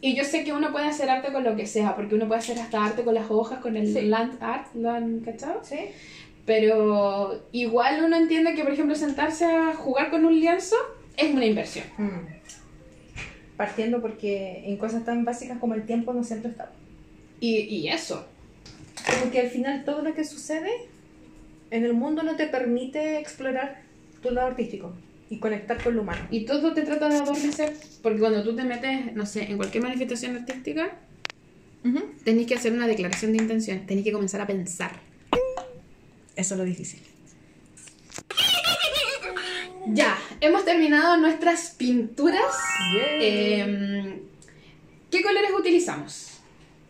[0.00, 2.38] y yo sé que uno puede hacer arte con lo que sea, porque uno puede
[2.38, 4.02] hacer hasta arte con las hojas, con el Sí.
[4.02, 5.60] land art, ¿lo han cachado?
[5.64, 5.76] Sí.
[6.50, 10.74] Pero igual uno entiende que, por ejemplo, sentarse a jugar con un lienzo
[11.16, 11.84] es una inversión.
[11.96, 13.54] Mm.
[13.56, 16.72] Partiendo porque en cosas tan básicas como el tiempo no siempre está.
[17.38, 18.26] Y, y eso.
[19.06, 20.72] Como que al final todo lo que sucede
[21.70, 23.82] en el mundo no te permite explorar
[24.20, 24.92] tu lado artístico
[25.28, 26.26] y conectar con lo humano.
[26.32, 27.76] Y todo te trata de adormecer.
[28.02, 30.98] Porque cuando tú te metes, no sé, en cualquier manifestación artística,
[32.24, 33.86] tenés que hacer una declaración de intención.
[33.86, 35.09] Tenés que comenzar a pensar.
[36.36, 37.00] Eso es lo difícil.
[39.92, 42.54] Ya, hemos terminado nuestras pinturas.
[42.92, 43.18] Yeah.
[43.20, 44.22] Eh,
[45.10, 46.38] ¿Qué colores utilizamos?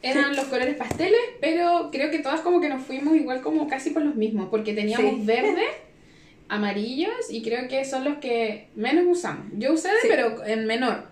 [0.02, 3.90] Eran los colores pasteles, pero creo que todas como que nos fuimos igual como casi
[3.90, 5.22] por los mismos, porque teníamos Sí.
[5.24, 5.62] verde,
[6.48, 9.46] amarillos y creo que son los que menos usamos.
[9.56, 10.08] Yo usé, Sí.
[10.08, 11.04] pero en menor.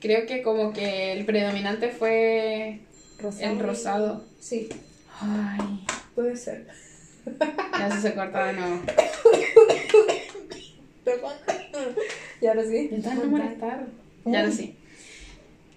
[0.00, 2.80] Creo que como que el predominante fue
[3.40, 4.24] el rosado.
[4.40, 4.68] Sí,
[5.20, 6.68] Ay, puede ser.
[7.78, 8.80] Ya se, se corta de nuevo.
[11.04, 11.32] Perdón.
[12.40, 12.88] Y ahora sí.
[12.92, 13.86] Estás no molestar.
[14.24, 14.74] Ya lo sí.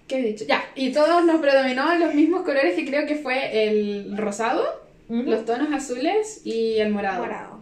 [0.08, 0.44] ¿Qué he dicho?
[0.46, 4.64] Ya, y todos nos predominó los mismos colores que creo que fue el rosado,
[5.08, 7.20] los tonos azules y el morado.
[7.24, 7.60] Morado.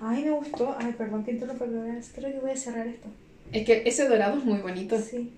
[0.00, 0.76] Ay, me gustó.
[0.78, 1.82] Ay, perdón, que interrumpa, pero
[2.14, 3.08] creo que voy a cerrar esto.
[3.52, 4.98] Es que ese dorado es muy bonito.
[4.98, 5.32] Sí.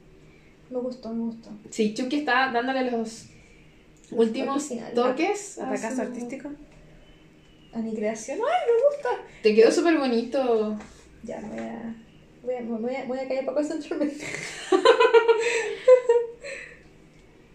[0.71, 1.51] Me gustó, me gustó.
[1.71, 3.27] Sí, Chucky está dándole los
[4.11, 6.51] últimos toques a ¿Fracaso su- artístico?
[7.75, 8.39] A mi creación.
[8.39, 9.09] Ay, me gusta.
[9.43, 10.79] Te quedó súper bonito.
[11.25, 11.95] Ya, me voy a.
[12.43, 14.11] Voy a, me voy a, voy a callar para concentrarme.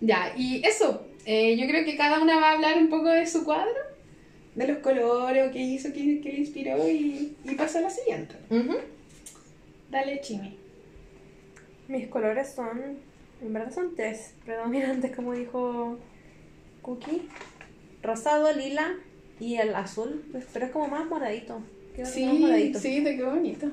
[0.01, 1.05] Ya, y eso.
[1.25, 3.69] eh, yo creo que cada una va a hablar un poco de su cuadro,
[4.55, 7.89] de los colores, o qué hizo, qué, qué le inspiró, y, y pasa a la
[7.89, 8.35] siguiente.
[9.91, 10.57] Dale, Chimi.
[11.89, 12.99] Mis colores son,
[13.41, 15.97] en verdad son tres predominantes, como dijo
[16.81, 17.27] Cookie.
[18.01, 18.95] Rosado, lila
[19.39, 20.23] y el azul,
[20.53, 21.61] pero es como más moradito.
[21.95, 22.79] Queda como más Sí, moradito.
[22.79, 23.67] sí, te quedó bonito.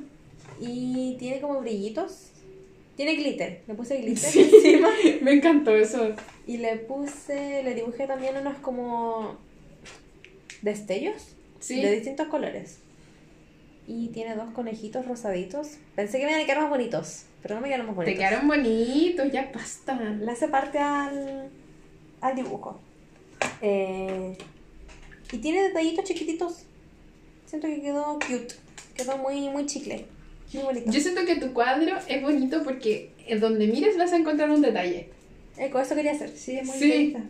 [0.60, 2.30] Y tiene como brillitos.
[2.96, 4.50] Tiene glitter, le puse glitter Sí.
[4.54, 4.88] encima.
[5.22, 6.14] Me encantó eso.
[6.46, 9.36] Y le puse, le dibujé también unos como
[10.62, 11.80] destellos Sí.
[11.82, 12.78] de distintos colores.
[13.86, 15.76] Y tiene dos conejitos rosaditos.
[15.94, 18.18] Pensé que me iban a quedar más bonitos, pero no me quedaron más Te bonitos.
[18.18, 19.94] quedaron bonitos, ya basta.
[20.00, 21.50] Le hace parte al,
[22.20, 22.80] al dibujo.
[23.62, 24.36] Eh,
[25.32, 26.62] y tiene detallitos chiquititos.
[27.46, 28.54] Siento que quedó cute.
[28.96, 30.06] Quedó muy, muy chicle.
[30.52, 30.90] Muy bonito.
[30.90, 34.62] Yo siento que tu cuadro es bonito porque en donde mires vas a encontrar un
[34.62, 35.08] detalle.
[35.58, 36.30] Eh, con eso quería hacer.
[36.30, 36.88] Sí, es muy Sí.
[36.88, 37.20] detallista.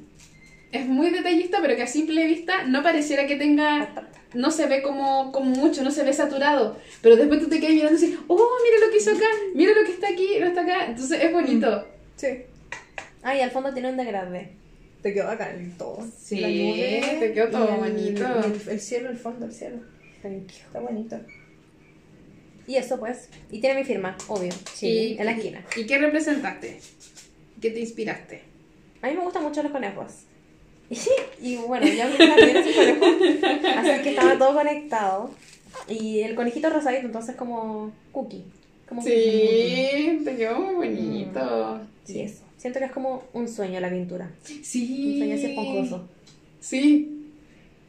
[0.72, 4.82] es muy detallista, pero que a simple vista no pareciera que tenga, no se ve
[4.82, 8.18] como, como mucho, no se ve saturado, pero después tú te quedas mirando y dices,
[8.26, 11.22] oh, mira lo que hizo acá, mira lo que está aquí, lo está acá, entonces
[11.22, 11.86] es bonito.
[12.16, 12.26] Sí.
[13.22, 14.50] Ah, y al fondo tiene un degradé.
[15.06, 16.04] Te quedó acá el todo.
[16.20, 18.26] Sí, La nube te quedó todo bonito.
[18.44, 19.76] El, el cielo, el fondo, el cielo.
[20.20, 20.56] Thank you.
[20.66, 21.16] Está bonito.
[22.66, 23.28] Y eso pues.
[23.52, 24.52] Y tiene mi firma, obvio.
[24.74, 25.64] Sí, en la esquina.
[25.76, 26.80] ¿Y qué representaste?
[27.60, 28.42] ¿Qué te inspiraste?
[29.00, 30.12] A mí me gustan mucho los conejos.
[31.40, 33.06] Y bueno, yo también un conejo.
[33.78, 35.30] Así que estaba todo conectado.
[35.86, 38.42] Y el conejito rosadito, entonces como cookie.
[38.88, 41.80] Como Sí, te quedó muy bonito.
[42.02, 42.42] Sí, eso.
[42.56, 44.30] Siento que es como un sueño la pintura.
[44.62, 45.12] Sí.
[45.12, 46.08] Un sueño así esponjoso.
[46.60, 47.12] Sí.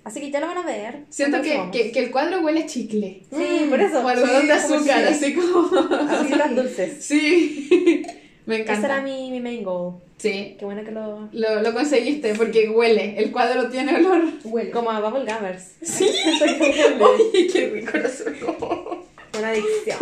[0.04, 1.00] Así que ya lo van a ver.
[1.10, 3.24] Siento que, que, que el cuadro huele a chicle.
[3.30, 4.00] Sí, por eso.
[4.06, 5.26] O algodón de Sí, como azúcar, sí.
[5.26, 5.90] así como.
[6.10, 7.04] Asitas dulces.
[7.06, 7.68] Sí.
[8.46, 8.88] Me Ese encanta.
[8.88, 9.96] era mi, mi main goal.
[10.18, 10.56] Sí.
[10.58, 11.28] Qué bueno que lo...
[11.34, 13.16] Lo, lo conseguiste porque huele.
[13.20, 14.24] El cuadro tiene olor.
[14.46, 14.72] Huele.
[14.72, 15.74] Como a Bubble Gummers.
[15.82, 16.06] Sí.
[17.34, 18.24] Uy, qué rico eso.
[19.38, 19.98] Una adicción.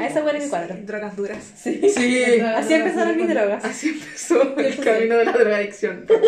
[0.00, 0.76] A eso huele mi cuadro.
[0.82, 1.42] Drogas duras.
[1.56, 1.80] Sí.
[1.84, 3.64] Así empezaron mis drogas.
[3.64, 6.04] Así empezó el camino de la drogadicción.
[6.06, 6.20] por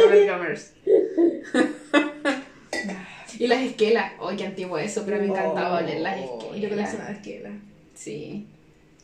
[3.38, 4.12] y las esquelas.
[4.20, 6.70] Ay, qué antiguo eso, pero me encantaba oler las Oh, Yo esquelas.
[6.70, 7.52] coleccionaba esquelas.
[7.94, 8.46] Sí.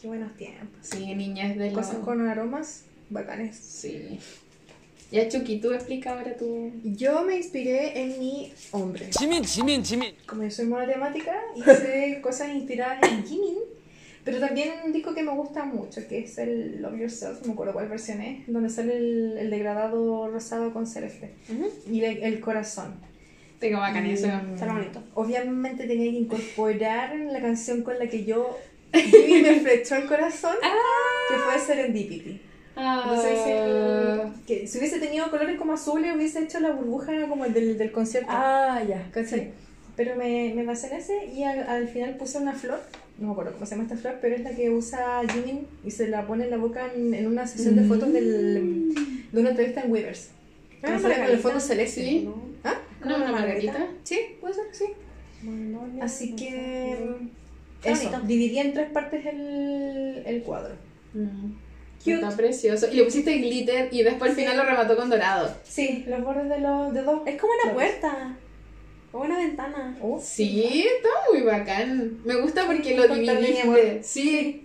[0.01, 0.68] Qué buenos tiempos.
[0.82, 1.72] Sí, niñas de.
[1.72, 3.57] Cosas con aromas bacanes.
[3.57, 4.18] Sí.
[5.11, 6.71] Ya Chucky, tú explica ahora tú.
[6.85, 9.09] Yo me inspiré en mi hombre.
[9.19, 10.15] Jimin, Jimin, Jimin.
[10.27, 13.57] Como yo soy monotemática, hice cosas inspiradas en Jimin.
[14.25, 17.53] Pero también un disco que me gusta mucho, que es el Love Yourself, no me
[17.55, 21.71] acuerdo cuál versión es, donde sale el, el degradado rosado con celeste uh -huh.
[21.91, 22.95] y el, el corazón.
[23.59, 24.27] Tengo bacán y, eso.
[24.27, 25.03] Está bonito.
[25.15, 28.59] Obviamente tenía que incorporar la canción con la que yo
[28.93, 30.75] Jimmy me flechó el corazón, ah.
[31.29, 31.59] que fue ah.
[31.59, 32.41] Serendipity.
[32.79, 33.64] Entonces hice Ah,
[34.35, 37.76] el- que si hubiese tenido colores como azules hubiese hecho la burbuja como el del,
[37.79, 38.31] del concierto.
[38.33, 39.09] Ah, ya.
[39.12, 39.51] ¿Cachai?
[39.97, 42.81] Pero me, me basé en ese y al, al final puse una flor,
[43.18, 45.91] no me acuerdo cómo se llama esta flor, pero es la que usa Jimin y
[45.91, 48.95] se la pone en la boca en, en una sesión de fotos del,
[49.33, 50.31] de una entrevista en Weavers.
[50.85, 52.01] Ah, con el fondo celeste.
[52.05, 52.29] Sí.
[52.62, 52.74] ¿Ah?
[53.05, 53.89] ¿No una margarita?
[54.05, 54.85] Sí, puede ser, sí.
[56.01, 56.97] Así que
[57.83, 60.74] eso, dividí en tres partes el, el cuadro.
[61.14, 61.53] Mm.
[62.15, 62.27] Cute.
[62.27, 62.89] Está precioso.
[62.93, 65.55] Y le pusiste glitter y después al final lo remató con dorado.
[65.65, 67.23] Sí, los bordes de los de dos.
[67.27, 68.37] Es como una puerta.
[69.13, 69.97] Como una ventana.
[70.03, 72.19] Oh, Sí, está muy bacán.
[72.25, 74.03] Me gusta porque lo dividiste.
[74.03, 74.65] Sí.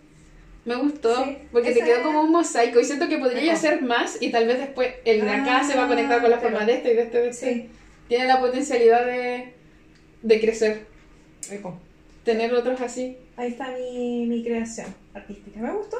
[0.65, 1.23] Me gustó.
[1.25, 1.37] Sí.
[1.51, 2.79] Porque te quedó es- como un mosaico.
[2.79, 3.53] Y siento que podría Ajá.
[3.53, 4.17] hacer más.
[4.21, 6.51] Y tal vez después el de acá Ah, se va a conectar con la claro.
[6.55, 7.53] forma de este y de este de este.
[7.53, 7.69] Sí.
[8.07, 9.53] Tiene la potencialidad de,
[10.21, 10.85] de crecer.
[11.49, 11.79] Rico.
[12.23, 13.17] Tener otros así.
[13.35, 15.59] Ahí está mi, mi creación artística.
[15.59, 15.97] ¿Me gustó?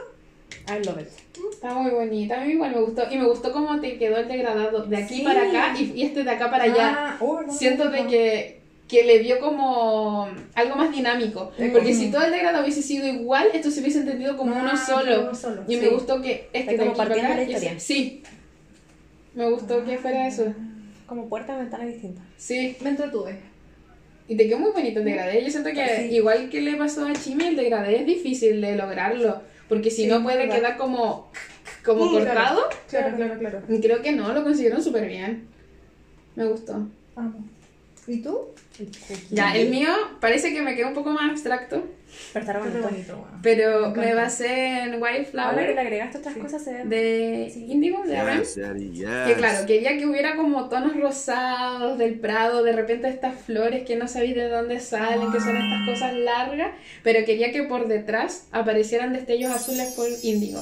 [0.68, 1.08] I love it.
[1.52, 2.42] Está muy bonita.
[2.42, 3.04] A mí igual me gustó.
[3.12, 5.22] Y me gustó cómo te quedó el degradado de aquí Sí.
[5.24, 6.96] para acá y, y este de acá para allá.
[6.98, 11.52] Ah, oh, no, Siento no, de que, que le dio como algo más dinámico.
[11.58, 14.60] Es Porque si todo el degradado hubiese sido igual, esto se hubiese entendido como Ah,
[14.62, 15.22] uno solo.
[15.24, 15.82] uno solo, Y sí.
[15.82, 17.80] me gustó que este como para acá la y ese- historia.
[17.80, 18.24] Sí.
[19.36, 20.54] Me gustó que fuera eso.
[21.08, 22.22] Como puerta ventana distinta.
[22.38, 22.78] Sí.
[22.82, 23.36] Me entretuve.
[24.28, 25.44] Y te quedó muy bonito el degradé.
[25.44, 26.16] Yo siento que Sí.
[26.16, 29.42] igual que le pasó a Chimi, el degradé es difícil de lograrlo.
[29.74, 30.56] Porque si Sí, no puede verdad.
[30.56, 31.32] quedar como,
[31.86, 32.70] como cortado.
[32.90, 33.62] Claro, claro, claro.
[33.70, 35.48] Y creo que no, lo consiguieron súper bien.
[36.36, 36.88] Me gustó.
[38.08, 38.50] ¿Y tú?
[39.32, 41.84] Ya, el mío parece que me quedó un poco más abstracto.
[42.34, 42.82] Pero Está bonito.
[42.82, 43.40] bonito, bueno.
[43.44, 46.84] Pero Me me, basé en Ahora que le Wildflower agregaste otras cosas, se ve.
[46.86, 47.66] de Sí.
[47.72, 48.40] Indigo, de Aram.
[48.40, 49.08] Yes, daddy, yes.
[49.28, 53.96] Que claro, quería que hubiera como tonos rosados del prado, de repente estas flores que
[53.96, 56.72] no sabéis de dónde salen, que son estas cosas largas,
[57.04, 60.62] pero quería que por detrás aparecieran destellos azules por índigo.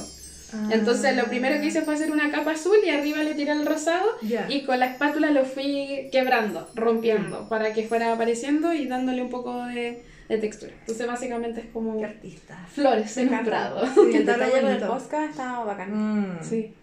[0.54, 0.68] Ah.
[0.70, 3.64] Entonces lo primero que hice fue hacer una capa azul y arriba le tiré el
[3.64, 4.44] rosado Ya.
[4.50, 9.30] y con la espátula lo fui quebrando, rompiendo, para que fuera apareciendo y dándole un
[9.30, 10.72] poco de, de textura.
[10.80, 12.66] Entonces básicamente es como Qué artista.
[12.72, 13.86] flores en un prado.
[13.86, 15.90] Sí, el está re detalle con el podcast está bacán.
[16.38, 16.38] Mm.
[16.42, 16.74] Sí,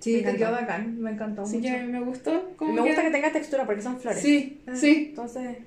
[0.00, 0.98] Sí, Me te quedó bacán.
[1.00, 1.68] Me encantó así mucho.
[1.68, 2.52] que me gustó.
[2.56, 4.22] como Me gusta que tenga textura porque son flores.
[4.22, 4.72] Sí, Ah.
[4.74, 5.06] sí.
[5.10, 5.58] Entonces,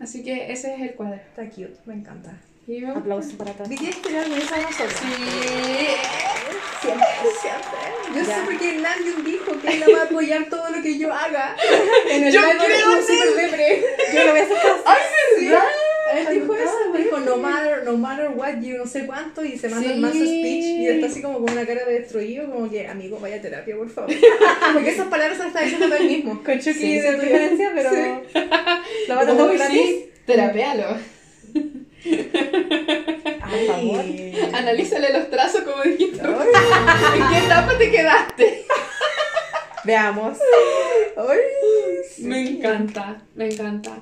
[0.00, 1.14] Así que ese es el cuadro.
[1.16, 2.36] Está cute, me encanta.
[2.96, 3.68] Aplausos para todos.
[3.68, 4.94] Tiene orgullosa de nosotros.
[4.94, 5.06] Sí.
[6.80, 7.06] Siempre,
[7.40, 7.78] siempre.
[8.14, 8.34] Yo Ya.
[8.36, 11.54] sé porque Namjoon dijo que él va a apoyar todo lo que yo haga.
[12.10, 14.14] En el Yo creo en.
[14.14, 14.82] Yo lo voy a hacer caso.
[15.38, 15.48] Sí.
[16.16, 19.68] Él dijo eso, dijo no matter, no matter what you no sé cuánto y se
[19.68, 19.92] manda Sí.
[19.94, 23.18] el mazo speech y está así como con una cara de destruido, como que amigo
[23.20, 24.10] vaya a terapia por favor.
[24.74, 26.42] Porque esas palabras las está diciendo él mismo.
[26.44, 27.26] Con Chucky Sí, de sí, sí.
[27.26, 28.38] diferencia, pero Sí.
[29.08, 29.70] lo va a gratis.
[29.70, 30.10] sí.
[32.04, 34.00] Por favor.
[34.00, 34.50] Ay.
[34.52, 36.20] Analízale los trazos como dijiste.
[36.20, 38.64] ¿En qué etapa te quedaste?
[39.84, 40.38] Veamos.
[41.16, 41.38] Ay,
[42.10, 42.24] sí.
[42.24, 43.98] Me encanta, me encanta.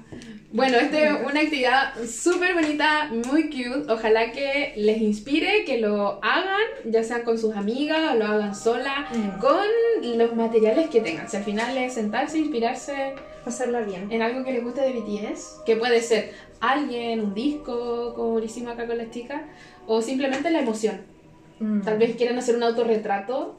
[0.53, 3.91] Bueno, esta es una actividad súper bonita, muy cute.
[3.91, 8.55] Ojalá que les inspire, que lo hagan, ya sea con sus amigas o lo hagan
[8.55, 9.39] sola, Mm.
[9.41, 11.29] con los materiales que tengan.
[11.29, 13.15] Si al final es sentarse, inspirarse
[13.45, 14.13] Pasarla bien.
[14.13, 18.45] en algo que les guste de BTS, que puede ser alguien, un disco, como lo
[18.45, 19.43] hicimos acá con las chicas,
[19.87, 21.01] o simplemente la emoción.
[21.61, 21.81] Mm.
[21.83, 23.59] Tal vez quieran hacer un autorretrato,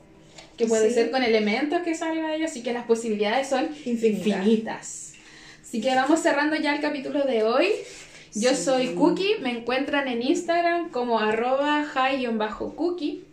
[0.58, 0.96] que puede Sí.
[0.96, 4.38] ser con elementos que salga de ellos, así que las posibilidades son Infinitas.
[4.38, 5.14] infinitas.
[5.62, 7.68] Así que vamos cerrando ya el capítulo de hoy.
[8.36, 8.64] Yo Sí.
[8.64, 13.24] soy Cookie, me encuentran en Instagram como arroba high-cookie.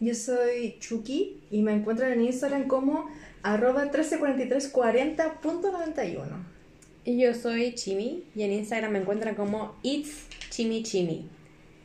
[0.00, 3.08] Yo soy Chucky y me encuentran en Instagram como
[3.42, 6.36] arroba 134340.91.
[7.04, 11.26] Y yo soy Chimi y en Instagram me encuentran como It's Chimi Chimi.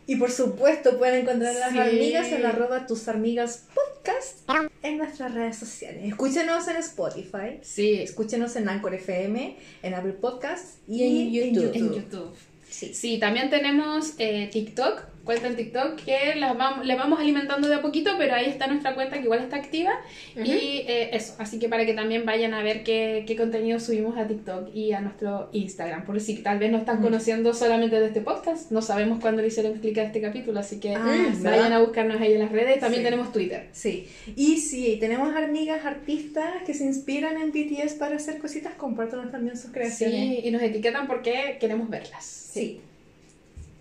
[0.10, 1.78] Y por supuesto pueden encontrar a las Sí.
[1.78, 4.40] amigas en arroba tus amigas podcast
[4.82, 6.02] en nuestras redes sociales.
[6.04, 11.76] Escúchenos en Spotify, Sí, escúchenos en Anchor FM, en Apple Podcasts y, Y en YouTube.
[11.76, 12.36] en YouTube.
[12.68, 12.94] Sí.
[12.96, 17.76] Sí, también tenemos eh, TikTok, cuenta en TikTok que la vamos, le vamos alimentando de
[17.76, 19.92] a poquito, pero ahí está nuestra cuenta que igual está activa.
[20.36, 24.18] Y eh, eso, así que para que también vayan a ver qué, qué contenido subimos
[24.18, 26.04] a TikTok y a nuestro Instagram.
[26.06, 27.06] Por si tal vez nos están Ujú.
[27.06, 30.80] conociendo solamente de este podcast, no sabemos cuándo le hicieron clic a este capítulo, así
[30.80, 32.80] que Ah, vayan a buscarnos ahí en las redes.
[32.80, 33.10] También Sí.
[33.10, 33.68] tenemos Twitter.
[33.72, 39.32] Sí, y si tenemos amigas artistas que se inspiran en BTS para hacer cositas, compártanos
[39.32, 40.16] también sus creaciones.
[40.20, 42.26] Sí, y nos etiquetan porque queremos verlas.
[42.26, 42.82] Sí.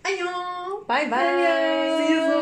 [0.09, 0.85] ¡Año!
[0.87, 2.39] Bye bye.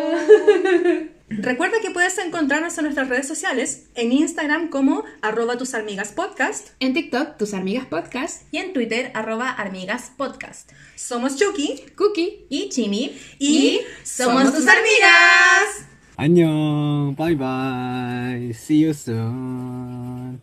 [1.28, 6.68] Recuerda que puedes encontrarnos en nuestras redes sociales, en Instagram como arroba tus amigas podcast
[6.78, 10.70] En TikTok, tus amigas podcast, y en Twitter arroba amigas podcast.
[10.94, 12.46] Somos Chucky Cookie.
[12.48, 15.86] y Chimi Y somos tus amigas.
[16.16, 17.14] 안녕.
[17.16, 18.54] Bye bye.
[18.54, 20.40] See you soon.